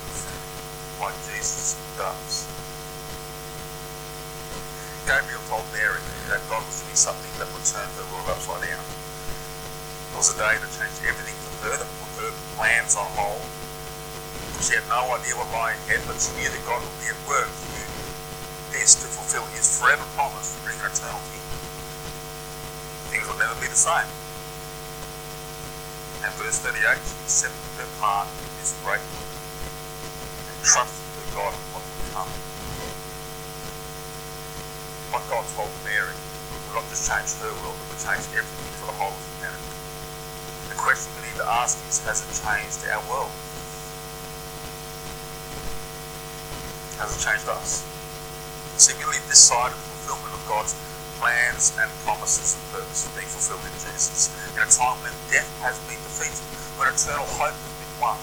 like 1.01 1.17
Jesus 1.29 1.77
does. 1.97 2.45
Gabriel 5.09 5.41
told 5.49 5.65
Mary 5.73 6.01
that 6.29 6.41
God 6.49 6.61
was 6.65 6.81
doing 6.85 6.97
something 6.97 7.33
that 7.41 7.49
would 7.49 7.65
turn 7.65 7.89
her 7.97 8.05
world 8.13 8.29
upside 8.29 8.61
down. 8.69 8.85
It 8.85 10.15
was 10.17 10.29
a 10.33 10.37
day 10.37 10.57
that 10.61 10.69
changed 10.77 11.01
everything 11.05 11.37
for 11.45 11.53
her, 11.65 11.73
that 11.81 11.89
put 11.97 12.09
her 12.25 12.33
plans 12.57 12.93
on 12.93 13.09
hold, 13.17 13.41
she 14.61 14.77
had 14.77 14.85
no 14.93 15.01
idea 15.17 15.33
what 15.33 15.49
lay 15.49 15.73
ahead, 15.73 16.05
but 16.05 16.21
she 16.21 16.29
knew 16.37 16.45
that 16.45 16.61
God 16.69 16.85
would 16.85 16.97
be 17.01 17.09
at 17.09 17.17
work 17.25 17.49
this 18.69 18.93
to 19.01 19.09
fulfill 19.09 19.45
his 19.57 19.65
forever 19.65 20.05
promise 20.13 20.53
to 20.53 20.59
bring 20.61 20.77
an 20.77 20.85
eternal 20.85 21.17
kingdom. 21.33 21.57
Things 23.09 23.25
would 23.25 23.41
never 23.41 23.57
be 23.57 23.65
the 23.67 23.75
same. 23.75 24.05
And 26.21 26.29
verse 26.37 26.61
38, 26.61 26.77
she 26.77 27.17
accepted 27.25 27.73
her 27.81 27.89
part 27.97 28.29
in 28.29 28.49
this 28.61 28.77
great 28.85 29.01
and 29.01 30.57
trusted 30.61 31.09
that 31.09 31.27
God 31.33 31.53
would 31.73 31.87
come. 32.13 32.29
What 35.09 35.25
God 35.25 35.41
told 35.57 35.73
Mary 35.83 36.13
would 36.13 36.63
not 36.77 36.85
just 36.93 37.09
change 37.09 37.33
her 37.41 37.49
world, 37.65 37.81
it 37.81 37.87
would 37.89 38.01
change 38.01 38.29
everything 38.37 38.71
for 38.77 38.93
the 38.93 38.97
whole 39.01 39.17
of 39.17 39.25
humanity. 39.41 39.73
The 40.69 40.77
question 40.77 41.09
we 41.17 41.33
need 41.33 41.37
to 41.41 41.49
ask 41.49 41.81
is, 41.89 41.97
has 42.05 42.21
it 42.21 42.29
changed 42.45 42.85
our 42.93 43.01
world? 43.09 43.33
Has 47.01 47.17
it 47.17 47.21
changed 47.25 47.49
us? 47.49 47.81
Live 49.09 49.25
this 49.25 49.41
side 49.41 49.73
of 49.73 49.77
the 49.77 49.89
fulfillment 50.05 50.33
of 50.37 50.41
God's 50.45 50.77
plans 51.17 51.73
and 51.81 51.89
promises 52.05 52.53
and 52.53 52.63
purposes 52.69 53.09
being 53.17 53.25
fulfilled 53.25 53.65
in 53.65 53.73
Jesus. 53.81 54.29
In 54.53 54.61
a 54.61 54.69
time 54.69 55.01
when 55.01 55.13
death 55.33 55.49
has 55.65 55.81
been 55.89 55.97
defeated, 56.05 56.45
when 56.77 56.85
eternal 56.93 57.25
hope 57.37 57.57
has 57.57 57.73
been 57.81 57.93
won, 57.97 58.17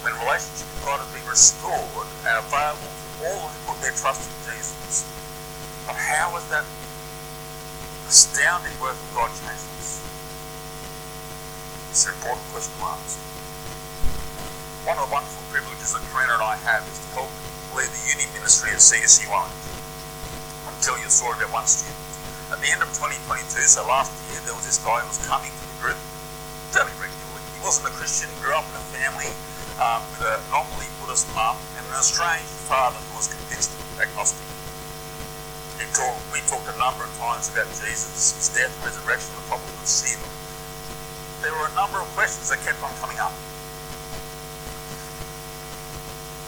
when 0.00 0.16
relationship 0.16 0.64
with 0.64 0.84
God 0.88 0.98
has 1.04 1.10
been 1.12 1.28
restored 1.28 2.08
and 2.24 2.34
available 2.40 2.88
to 2.88 3.08
all 3.28 3.52
who 3.52 3.56
put 3.68 3.76
their 3.84 3.92
trust 3.92 4.24
in 4.24 4.36
Jesus. 4.48 5.04
But 5.84 5.96
how 6.00 6.32
has 6.40 6.44
that 6.48 6.64
astounding 8.08 8.74
work 8.80 8.96
of 8.96 9.10
God 9.12 9.28
changed 9.44 9.68
us? 9.76 10.00
It's 11.92 12.04
an 12.08 12.16
important 12.16 12.48
question 12.52 12.72
to 12.80 12.96
ask. 12.96 13.20
One 14.88 14.96
of 15.00 15.04
the 15.04 15.12
wonderful 15.12 15.44
privileges 15.52 15.92
that 15.92 16.04
Karina 16.12 16.40
and 16.40 16.44
I 16.44 16.56
have 16.64 16.84
is 16.88 16.96
to 17.00 17.08
help 17.16 17.32
lead 17.76 17.92
the 17.92 18.04
uni 18.08 18.24
ministry 18.32 18.72
at 18.72 18.80
CSU. 18.80 19.28
I'll 19.28 19.44
tell 20.80 20.96
you 20.96 21.04
a 21.04 21.12
story 21.12 21.36
about 21.36 21.60
one 21.60 21.68
student. 21.68 21.92
At 22.48 22.64
the 22.64 22.72
end 22.72 22.80
of 22.80 22.88
2022, 22.88 23.68
so 23.68 23.84
last 23.84 24.16
year, 24.32 24.40
there 24.48 24.56
was 24.56 24.64
this 24.64 24.80
guy 24.80 25.04
who 25.04 25.08
was 25.12 25.20
coming 25.28 25.52
to 25.52 25.64
the 25.68 25.76
group 25.84 26.00
fairly 26.72 26.96
regularly. 26.96 27.44
He 27.52 27.60
wasn't 27.60 27.92
a 27.92 27.94
Christian, 28.00 28.32
grew 28.40 28.56
up 28.56 28.64
in 28.64 28.80
a 28.80 28.86
family 28.96 29.28
um, 29.76 30.00
with 30.08 30.24
a 30.24 30.40
nominally 30.48 30.88
Buddhist 31.04 31.28
mum 31.36 31.60
and 31.76 31.84
an 31.84 32.00
estranged 32.00 32.48
father 32.64 32.96
who 32.96 33.20
was 33.20 33.28
convinced 33.28 33.76
agnostic. 34.00 34.48
He 35.76 35.84
talked, 35.92 36.24
we 36.32 36.40
talked 36.48 36.72
a 36.72 36.76
number 36.80 37.04
of 37.04 37.12
times 37.20 37.52
about 37.52 37.68
Jesus, 37.76 38.40
his 38.40 38.48
death, 38.56 38.72
resurrection, 38.80 39.36
the 39.36 39.44
problem 39.52 39.68
of 39.68 39.84
sin. 39.84 40.16
There 41.44 41.52
were 41.52 41.68
a 41.68 41.76
number 41.76 42.00
of 42.00 42.08
questions 42.16 42.48
that 42.48 42.64
kept 42.64 42.80
on 42.80 42.88
coming 43.04 43.20
up. 43.20 43.36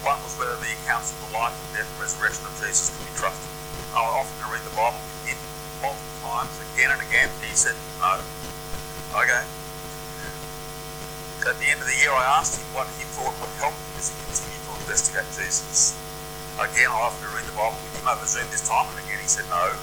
Was 0.09 0.41
whether 0.41 0.57
the 0.57 0.73
accounts 0.81 1.13
of 1.13 1.21
the 1.29 1.37
life 1.37 1.53
and 1.53 1.69
death 1.77 1.85
and 1.85 2.01
resurrection 2.01 2.49
of 2.49 2.57
Jesus 2.57 2.89
could 2.89 3.05
be 3.05 3.13
trusted. 3.13 3.45
I 3.93 4.01
often 4.01 4.41
to 4.41 4.49
read 4.49 4.65
the 4.65 4.73
Bible 4.73 4.97
him 5.29 5.37
multiple 5.85 6.17
times, 6.25 6.49
again 6.73 6.89
and 6.97 7.01
again. 7.05 7.29
He 7.45 7.53
said, 7.53 7.77
no. 8.01 8.17
Okay. 9.13 9.45
At 11.45 11.57
the 11.61 11.69
end 11.69 11.85
of 11.85 11.89
the 11.93 11.99
year, 12.01 12.09
I 12.09 12.25
asked 12.41 12.57
him 12.57 12.65
what 12.73 12.89
he 12.97 13.05
thought 13.13 13.37
would 13.37 13.53
help 13.61 13.77
him 13.77 14.01
as 14.01 14.09
he 14.09 14.17
continued 14.25 14.65
to 14.65 14.73
investigate 14.81 15.29
Jesus. 15.37 15.93
Again, 16.57 16.89
I 16.89 17.13
to 17.13 17.29
read 17.37 17.45
the 17.45 17.53
Bible 17.53 17.77
with 17.77 17.93
him 18.01 18.09
over 18.09 18.25
Zoom 18.25 18.49
this 18.49 18.65
time, 18.65 18.89
and 18.89 18.97
again 19.05 19.21
he 19.21 19.29
said 19.29 19.45
no. 19.53 19.77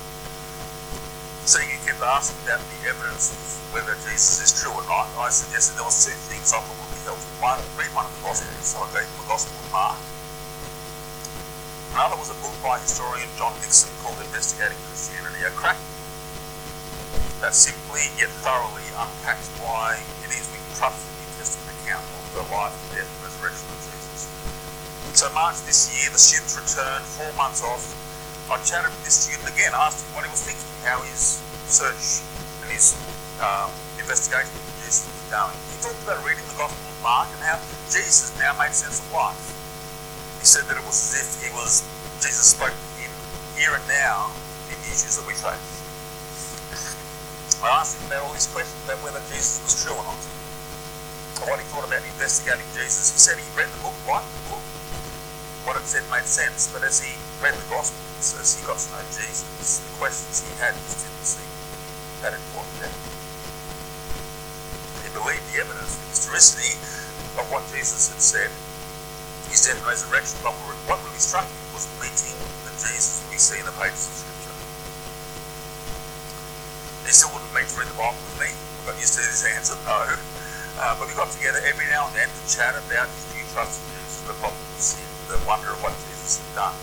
So 1.45 1.61
he 1.61 1.77
kept 1.85 2.01
asking 2.01 2.41
about 2.49 2.65
the 2.65 2.79
evidence 2.89 3.29
of 3.29 3.45
whether 3.77 3.93
Jesus 4.01 4.41
is 4.41 4.51
true 4.57 4.73
or 4.73 4.81
not. 4.89 5.05
I 5.21 5.29
suggested 5.29 5.77
there 5.77 5.85
was 5.85 6.01
two 6.01 6.17
things 6.25 6.49
I 6.49 6.65
thought 6.65 6.73
would 6.81 6.89
be 6.97 7.05
helpful. 7.05 7.29
One, 7.37 7.61
read 7.77 7.93
one 7.93 8.09
of 8.09 8.13
the 8.17 8.25
Gospels. 8.25 8.65
So 8.65 8.81
I 8.81 8.89
gave 8.89 9.05
him 9.05 9.21
the 9.21 9.29
Gospel 9.29 9.53
of 9.53 9.69
Mark. 9.69 10.01
Another 11.95 12.19
was 12.19 12.27
a 12.27 12.35
book 12.43 12.51
by 12.59 12.75
historian 12.83 13.23
John 13.39 13.55
Dickson 13.63 13.87
called 14.03 14.19
Investigating 14.19 14.75
Christianity, 14.91 15.47
a 15.47 15.51
crack 15.55 15.79
that 17.39 17.55
simply 17.55 18.11
yet 18.19 18.27
thoroughly 18.43 18.83
unpacks 18.99 19.47
why 19.63 19.95
it 20.27 20.27
is 20.27 20.43
we 20.51 20.59
trust 20.75 20.99
the 20.99 21.15
New 21.15 21.31
Testament 21.39 21.71
account 21.79 22.03
of 22.03 22.23
the 22.35 22.43
life, 22.51 22.75
death, 22.91 23.07
and 23.07 23.21
resurrection 23.23 23.63
of 23.71 23.79
Jesus. 23.79 24.27
So 25.15 25.31
March 25.31 25.63
this 25.63 25.87
year, 25.95 26.11
the 26.11 26.19
students 26.19 26.59
returned, 26.59 27.07
four 27.15 27.31
months 27.39 27.63
off. 27.63 27.87
I 28.51 28.59
chatted 28.67 28.91
with 28.91 29.07
this 29.07 29.31
student 29.31 29.47
again, 29.47 29.71
asked 29.71 30.03
him 30.03 30.19
what 30.19 30.27
he 30.27 30.31
was 30.35 30.43
thinking, 30.43 30.67
how 30.83 30.99
his 30.99 31.39
search 31.71 32.27
and 32.59 32.75
his 32.75 32.91
um, 33.39 33.71
investigation 33.95 34.51
of 34.51 34.67
Jesus 34.83 35.07
was 35.07 35.31
going. 35.31 35.55
He 35.71 35.79
talked 35.79 36.03
about 36.03 36.19
reading 36.27 36.43
the 36.43 36.59
Gospel 36.59 36.91
of 36.91 36.99
Mark 36.99 37.31
and 37.31 37.39
how 37.39 37.55
Jesus 37.87 38.35
now 38.35 38.51
made 38.59 38.75
sense 38.75 38.99
of 38.99 39.07
life. 39.15 39.64
He 40.45 40.53
said 40.53 40.69
that 40.69 40.77
it 40.77 40.85
was 40.85 40.93
as 40.93 41.17
if 41.17 41.41
he 41.41 41.49
was 41.57 41.81
Jesus 42.21 42.53
spoke 42.53 42.69
to 42.69 42.89
him 43.01 43.09
here 43.57 43.73
and 43.73 43.81
now 43.89 44.29
in 44.69 44.77
the 44.77 44.93
issues 44.93 45.17
that 45.17 45.25
we 45.25 45.33
face. 45.33 47.57
I 47.65 47.81
asked 47.81 47.97
him 47.97 48.13
about 48.13 48.29
all 48.29 48.33
these 48.37 48.45
questions 48.53 48.77
about 48.85 49.01
whether 49.01 49.17
Jesus 49.33 49.57
was 49.65 49.73
true 49.81 49.97
or 49.97 50.05
not. 50.05 50.21
And 51.41 51.49
what 51.49 51.57
he 51.57 51.65
thought 51.73 51.89
about 51.89 52.05
investigating 52.05 52.61
Jesus. 52.77 53.09
He 53.09 53.17
said 53.17 53.41
he 53.41 53.49
read 53.57 53.73
the 53.73 53.89
book, 53.89 53.97
liked 54.05 54.29
the 54.45 54.53
book. 54.53 54.61
What 55.65 55.81
it 55.81 55.89
said 55.89 56.05
made 56.13 56.29
sense, 56.29 56.69
but 56.69 56.85
as 56.85 57.01
he 57.01 57.17
read 57.41 57.57
the 57.57 57.65
Gospels, 57.65 58.37
as 58.37 58.53
he 58.53 58.61
got 58.69 58.77
to 58.77 58.85
know 58.93 59.01
Jesus, 59.17 59.81
the 59.81 59.97
questions 59.97 60.45
he 60.45 60.53
had 60.61 60.77
just 60.77 61.09
didn't 61.09 61.25
seem 61.25 61.49
that 62.21 62.37
important. 62.37 62.93
He 65.01 65.09
believed 65.09 65.41
the 65.49 65.65
evidence, 65.65 65.97
the 65.97 66.05
historicity 66.13 66.77
of 67.41 67.49
what 67.49 67.65
Jesus 67.73 68.13
had 68.13 68.21
said, 68.21 68.53
his 69.49 69.65
death 69.65 69.77
and 69.77 69.87
resurrection, 69.87 70.37
but 70.43 70.53
what 70.87 70.99
really 71.05 71.21
struck 71.21 71.45
him 71.45 71.59
was 71.73 71.85
meeting 72.01 72.37
the 72.65 72.71
Jesus 72.77 73.25
we 73.29 73.37
see 73.37 73.59
in 73.59 73.65
the 73.65 73.75
pages 73.75 74.07
of 74.07 74.15
Scripture. 74.23 74.55
He 77.05 77.11
still 77.13 77.31
wouldn't 77.33 77.53
meet 77.53 77.67
to 77.69 77.75
read 77.79 77.89
the 77.89 77.97
Bible 77.99 78.17
with 78.17 78.37
me. 78.41 78.49
Got 78.85 78.97
used 79.01 79.17
to 79.17 79.23
his 79.25 79.45
answer, 79.45 79.77
no. 79.85 80.15
Uh, 80.75 80.93
but 80.99 81.07
we 81.07 81.13
got 81.15 81.31
together 81.31 81.63
every 81.63 81.87
now 81.87 82.07
and 82.11 82.15
then 82.15 82.27
to 82.27 82.41
chat 82.51 82.75
about 82.75 83.07
his 83.07 83.25
new 83.33 83.45
trust 83.55 83.79
in 83.79 83.87
Jesus, 83.95 84.27
the 84.27 84.35
problem 84.43 84.59
of 84.59 84.81
sin, 84.81 85.07
the 85.31 85.39
wonder 85.47 85.71
of 85.71 85.79
what 85.81 85.95
Jesus 86.09 86.43
had 86.43 86.51
done. 86.67 86.75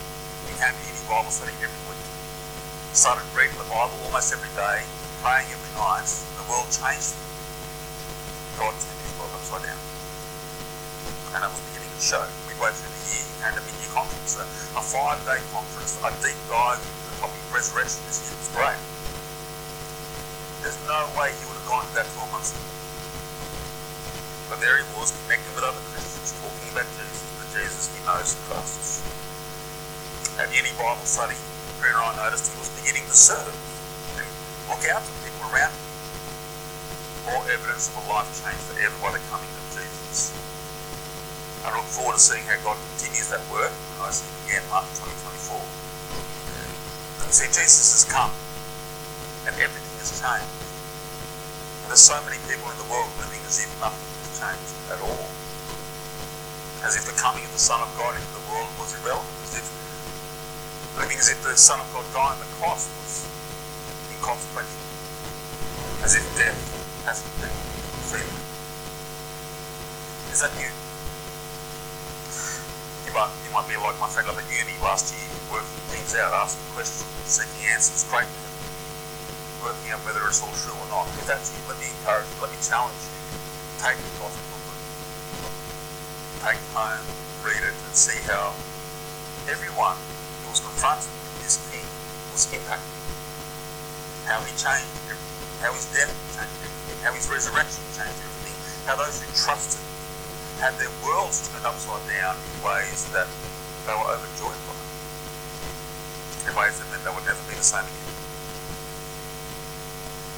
He 0.48 0.57
came 0.57 0.72
to 0.72 0.85
any 0.88 1.03
Bible 1.12 1.31
study 1.31 1.53
every 1.61 1.83
week. 1.92 2.01
Started 2.96 3.25
reading 3.37 3.57
the 3.59 3.68
Bible 3.68 4.01
almost 4.09 4.33
every 4.33 4.48
day, 4.57 4.81
praying 5.20 5.48
every 5.53 5.72
night. 5.77 6.09
The 6.40 6.44
world 6.48 6.72
changed. 6.72 7.12
God 8.57 8.72
turned 8.72 9.01
his 9.05 9.12
world 9.20 9.33
upside 9.37 9.62
down. 9.68 9.81
And 11.37 11.44
that 11.44 11.51
was 11.53 11.61
beginning 11.68 11.92
to 11.92 12.01
show. 12.01 12.41
Through 12.70 12.94
the 12.94 13.03
year, 13.11 13.27
he 13.27 13.35
came 13.42 13.55
to 13.59 13.62
mid-year 13.66 13.90
conference, 13.90 14.38
a, 14.38 14.46
a 14.79 14.83
five-day 14.87 15.42
conference, 15.51 15.98
a 15.98 16.14
deep 16.22 16.38
dive 16.46 16.79
into 16.79 17.03
the 17.11 17.14
topic 17.18 17.42
of 17.42 17.51
resurrection 17.51 17.98
this 18.07 18.22
year. 18.22 18.31
It 18.31 18.38
was 18.38 18.51
great. 18.55 18.81
There's 20.62 20.79
no 20.87 21.11
way 21.18 21.35
he 21.35 21.42
would 21.51 21.59
have 21.59 21.66
gone 21.66 21.83
to 21.83 21.94
that 21.98 22.07
12 22.14 22.31
months 22.31 22.55
ago. 22.55 22.62
But 24.46 24.62
there 24.62 24.79
he 24.79 24.87
was, 24.94 25.11
connecting 25.27 25.51
with 25.59 25.66
other 25.66 25.83
Christians, 25.90 26.38
talking 26.38 26.70
about 26.70 26.87
Jesus, 26.94 27.27
the 27.42 27.46
Jesus 27.51 27.90
he 27.90 27.98
knows 28.07 28.31
and 28.31 28.42
trusts. 28.46 29.03
At 30.38 30.46
any 30.55 30.70
Bible 30.79 31.03
study, 31.03 31.35
Prayer 31.83 31.98
and 31.98 32.14
I 32.14 32.31
noticed 32.31 32.55
he 32.55 32.62
was 32.62 32.70
beginning 32.79 33.03
to 33.11 33.16
serve 33.18 33.51
and 34.14 34.29
look 34.70 34.87
out 34.87 35.03
for 35.03 35.14
people 35.27 35.51
around 35.51 35.75
him. 35.75 35.83
More 37.27 37.42
evidence 37.51 37.90
of 37.90 37.98
a 37.98 38.05
life 38.07 38.31
change 38.38 38.62
for 38.70 38.79
the 38.79 39.18
coming 39.35 39.51
of 39.51 39.66
Jesus. 39.75 40.51
I 41.62 41.70
look 41.70 41.87
forward 41.87 42.18
to 42.18 42.22
seeing 42.22 42.42
how 42.51 42.59
God 42.66 42.75
continues 42.98 43.31
that 43.31 43.38
work 43.46 43.70
when 43.70 44.03
I 44.03 44.11
see 44.11 44.27
him 44.27 44.35
again 44.51 44.64
March 44.66 44.90
2024. 44.98 45.62
You 47.22 47.31
see, 47.31 47.46
Jesus 47.55 47.94
has 47.94 48.05
come 48.11 48.35
and 49.46 49.55
everything 49.62 49.94
has 50.03 50.11
changed. 50.18 50.51
And 51.83 51.88
there's 51.88 52.03
so 52.03 52.18
many 52.27 52.37
people 52.51 52.66
in 52.66 52.77
the 52.83 52.88
world 52.90 53.14
living 53.22 53.38
as 53.46 53.62
if 53.62 53.70
nothing 53.79 54.03
has 54.27 54.42
changed 54.42 54.75
at 54.90 54.98
all. 55.07 55.31
As 56.83 56.98
if 56.98 57.07
the 57.07 57.14
coming 57.14 57.46
of 57.46 57.55
the 57.55 57.62
Son 57.62 57.79
of 57.79 57.88
God 57.94 58.18
into 58.18 58.33
the 58.35 58.44
world 58.51 58.66
was 58.83 58.98
irrelevant. 58.98 59.31
As 59.46 59.62
if 59.62 59.66
living 60.98 61.16
as 61.16 61.31
if 61.31 61.38
the 61.46 61.55
Son 61.55 61.79
of 61.79 61.87
God 61.94 62.03
dying 62.11 62.37
on 62.37 62.42
the 62.42 62.51
cross 62.59 62.90
was 62.98 63.22
inconsequential. 64.11 64.83
As 66.03 66.18
if 66.18 66.27
death 66.35 66.59
hasn't 67.07 67.31
been 67.38 67.55
defeated. 68.03 68.35
Is 70.35 70.42
that 70.42 70.51
you? 70.59 70.75
Might, 73.12 73.29
you 73.44 73.53
might 73.53 73.68
be 73.68 73.77
like 73.77 74.01
my 74.01 74.09
friend 74.09 74.29
up 74.29 74.40
at 74.40 74.48
uni 74.48 74.72
last 74.81 75.12
year, 75.12 75.29
working 75.53 75.68
things 75.92 76.16
out, 76.16 76.33
asking 76.33 76.64
questions, 76.72 77.05
seeking 77.29 77.68
answers, 77.68 78.09
great 78.09 78.25
working 79.62 79.94
out 79.94 80.03
whether 80.03 80.27
it's 80.27 80.42
all 80.42 80.51
true 80.64 80.75
or 80.75 80.88
not. 80.90 81.07
If 81.14 81.29
that's 81.29 81.55
you, 81.55 81.62
let 81.70 81.79
me 81.79 81.87
encourage 81.87 82.27
you, 82.27 82.37
let 82.42 82.51
me 82.51 82.59
challenge 82.59 82.98
you 82.98 83.12
take 83.79 83.98
the 83.98 84.14
gospel 84.18 84.42
booklet, 84.51 84.79
take 86.38 86.59
it 86.59 86.70
home, 86.70 87.03
read 87.42 87.62
it, 87.62 87.75
and 87.75 87.94
see 87.94 88.18
how 88.31 88.55
everyone 89.51 89.98
who 90.42 90.55
was 90.55 90.62
confronted 90.62 91.11
with 91.11 91.42
this 91.42 91.59
king 91.70 91.83
was 92.31 92.46
impacted. 92.55 92.94
How 94.27 94.38
he 94.46 94.55
changed 94.55 94.87
everything, 95.11 95.51
how 95.59 95.75
his 95.75 95.87
death 95.90 96.14
changed 96.35 96.59
everything, 96.62 96.98
how 97.03 97.11
his 97.11 97.27
resurrection 97.27 97.83
changed 97.90 98.22
everything, 98.22 98.57
how 98.87 98.94
those 98.94 99.18
who 99.18 99.27
trusted 99.35 99.83
had 100.62 100.79
their 100.79 100.94
worlds 101.03 101.42
turned 101.51 101.66
upside 101.66 101.98
down 102.07 102.38
in 102.38 102.55
ways 102.62 103.11
that 103.11 103.27
they 103.83 103.90
were 103.98 104.07
overjoyed 104.14 104.55
by. 104.62 104.79
In 106.46 106.55
ways 106.55 106.79
that 106.79 106.87
meant 106.94 107.03
they 107.03 107.11
would 107.11 107.27
never 107.27 107.42
be 107.51 107.59
the 107.59 107.66
same 107.66 107.83
again. 107.83 108.14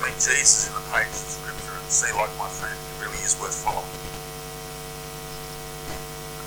Meet 0.00 0.16
Jesus 0.16 0.72
in 0.72 0.80
the 0.80 0.84
pages 0.88 1.20
of 1.20 1.44
Scripture 1.44 1.76
and 1.76 1.88
see, 1.92 2.08
like 2.16 2.32
my 2.40 2.48
friend, 2.48 2.72
it 2.72 2.96
really 3.04 3.20
is 3.20 3.36
worth 3.36 3.52
following. 3.52 3.84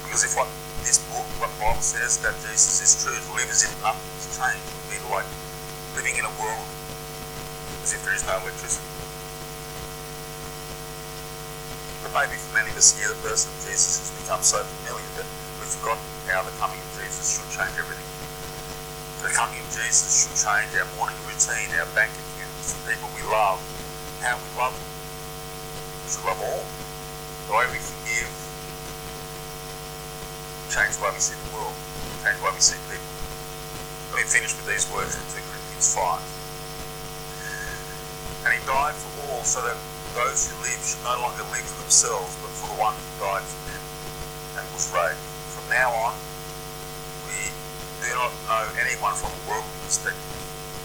Because 0.09 0.25
if 0.25 0.33
what 0.33 0.49
this 0.81 0.97
book, 1.13 1.29
what 1.37 1.53
Bible 1.61 1.77
says 1.77 2.17
that 2.25 2.33
Jesus 2.49 2.81
is 2.81 2.91
true, 3.05 3.13
to 3.13 3.31
live 3.37 3.53
as 3.53 3.61
if 3.61 3.69
nothing 3.85 4.09
has 4.17 4.25
changed 4.41 4.65
would 4.73 4.89
be 4.89 4.97
like 5.13 5.29
living 5.93 6.17
in 6.17 6.25
a 6.25 6.33
world 6.41 6.65
as 7.85 7.93
if 7.93 8.01
there 8.01 8.17
is 8.17 8.25
no 8.25 8.41
electricity. 8.41 8.86
Maybe 12.15 12.39
for 12.39 12.55
many 12.55 12.71
of 12.71 12.79
us 12.79 12.95
here, 12.95 13.11
the 13.11 13.19
person 13.19 13.51
of 13.51 13.59
Jesus 13.67 13.99
has 13.99 14.07
become 14.23 14.39
so 14.41 14.63
familiar 14.63 15.03
that 15.19 15.27
we've 15.59 15.67
forgotten 15.69 15.99
how 16.31 16.39
the 16.41 16.55
coming 16.55 16.79
of 16.79 16.87
Jesus 16.95 17.35
should 17.35 17.51
change 17.51 17.75
everything. 17.75 18.07
The 19.21 19.29
coming 19.35 19.59
of 19.59 19.67
Jesus 19.75 20.23
should 20.25 20.39
change 20.39 20.71
our 20.79 20.87
morning 20.95 21.19
routine, 21.27 21.67
our 21.77 21.85
bank 21.93 22.15
accounts, 22.15 22.73
the 22.73 22.79
people 22.89 23.11
we 23.11 23.21
love, 23.27 23.59
how 24.23 24.39
we 24.39 24.47
love 24.55 24.71
them 24.71 24.87
We 24.87 26.07
should 26.09 26.23
love 26.25 26.39
all. 26.41 26.63
The 27.51 27.53
way 27.53 27.67
we 27.75 27.79
forgive, 27.83 28.31
change 30.71 30.95
the 30.97 31.03
way 31.05 31.11
we 31.11 31.19
see 31.21 31.35
the 31.37 31.51
world, 31.53 31.75
change 32.23 32.39
the 32.39 32.45
way 32.47 32.55
we 32.55 32.63
see 32.63 32.79
people. 32.87 33.11
Let 34.15 34.23
me 34.23 34.25
finish 34.25 34.55
with 34.55 34.63
these 34.65 34.87
words 34.89 35.13
from 35.13 35.27
2 35.27 35.43
Corinthians 35.43 35.91
5. 35.91 36.23
And 38.47 38.55
he 38.55 38.63
died 38.63 38.95
for 38.95 39.11
all, 39.27 39.43
so 39.43 39.59
that 39.67 39.75
those 40.13 40.47
who 40.47 40.55
live 40.63 40.79
should 40.79 41.03
no 41.03 41.15
longer 41.19 41.43
live 41.51 41.65
for 41.65 41.81
themselves, 41.81 42.35
but 42.39 42.51
for 42.53 42.67
the 42.71 42.79
one 42.79 42.95
who 42.95 43.07
died 43.19 43.43
for 43.43 43.61
them 43.67 43.83
and 44.59 44.63
was 44.71 44.87
raised. 44.93 45.19
From 45.55 45.65
now 45.73 45.91
on, 45.91 46.13
we 47.27 47.51
do 48.03 48.09
not 48.15 48.31
know 48.47 48.63
anyone 48.79 49.13
from 49.17 49.33
a 49.33 49.41
worldly 49.49 49.79
perspective. 49.83 50.23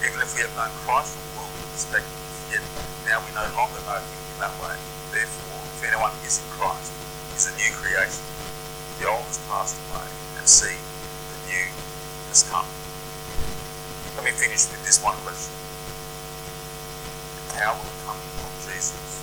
Even 0.03 0.19
if 0.19 0.35
we 0.35 0.43
have 0.43 0.53
known 0.57 0.73
Christ 0.83 1.15
from 1.15 1.23
a 1.23 1.31
worldly 1.39 1.65
perspective, 1.71 2.19
yet 2.51 2.63
now 3.07 3.21
we 3.23 3.31
no 3.31 3.45
longer 3.55 3.79
know 3.87 4.01
him 4.01 4.19
in 4.33 4.37
that 4.43 4.53
way. 4.59 4.75
Therefore, 5.13 5.61
if 5.61 5.81
anyone 5.85 6.11
is 6.25 6.41
in 6.41 6.47
Christ, 6.53 6.91
is 7.37 7.47
a 7.49 7.53
new 7.55 7.71
creation. 7.77 8.25
The 8.99 9.09
old 9.09 9.25
has 9.25 9.39
passed 9.49 9.77
away, 9.89 10.05
and 10.37 10.45
see, 10.45 10.77
the 10.77 11.37
new 11.49 11.65
has 12.29 12.45
come. 12.45 12.67
Let 14.15 14.25
me 14.25 14.31
finish 14.31 14.69
with 14.69 14.85
this 14.85 15.01
one 15.01 15.17
question. 15.25 15.53
How 17.57 17.73
will 17.73 17.85
the 17.85 17.97
coming 18.05 18.29
Jesus 18.73 19.21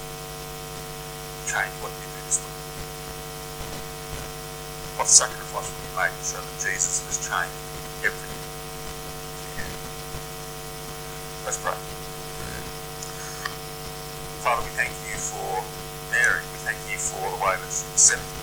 change 1.51 1.75
what 1.83 1.91
you 1.91 2.07
do 2.07 2.23
this 2.23 2.39
week? 2.39 2.55
What 4.95 5.09
sacrifice 5.09 5.67
you 5.67 5.91
make 5.99 6.15
show 6.23 6.39
that 6.39 6.59
Jesus 6.63 7.03
has 7.11 7.19
changed 7.19 7.59
everything? 8.07 8.39
Let's 11.45 11.59
pray. 11.59 11.75
Father, 14.47 14.63
we 14.63 14.71
thank 14.79 14.95
you 15.11 15.19
for 15.19 15.67
Mary. 16.15 16.47
We 16.55 16.59
thank 16.63 16.79
you 16.87 16.99
for 16.99 17.19
the 17.19 17.43
way 17.43 17.59
that 17.59 17.73
she 17.75 17.91
accepted 17.91 18.40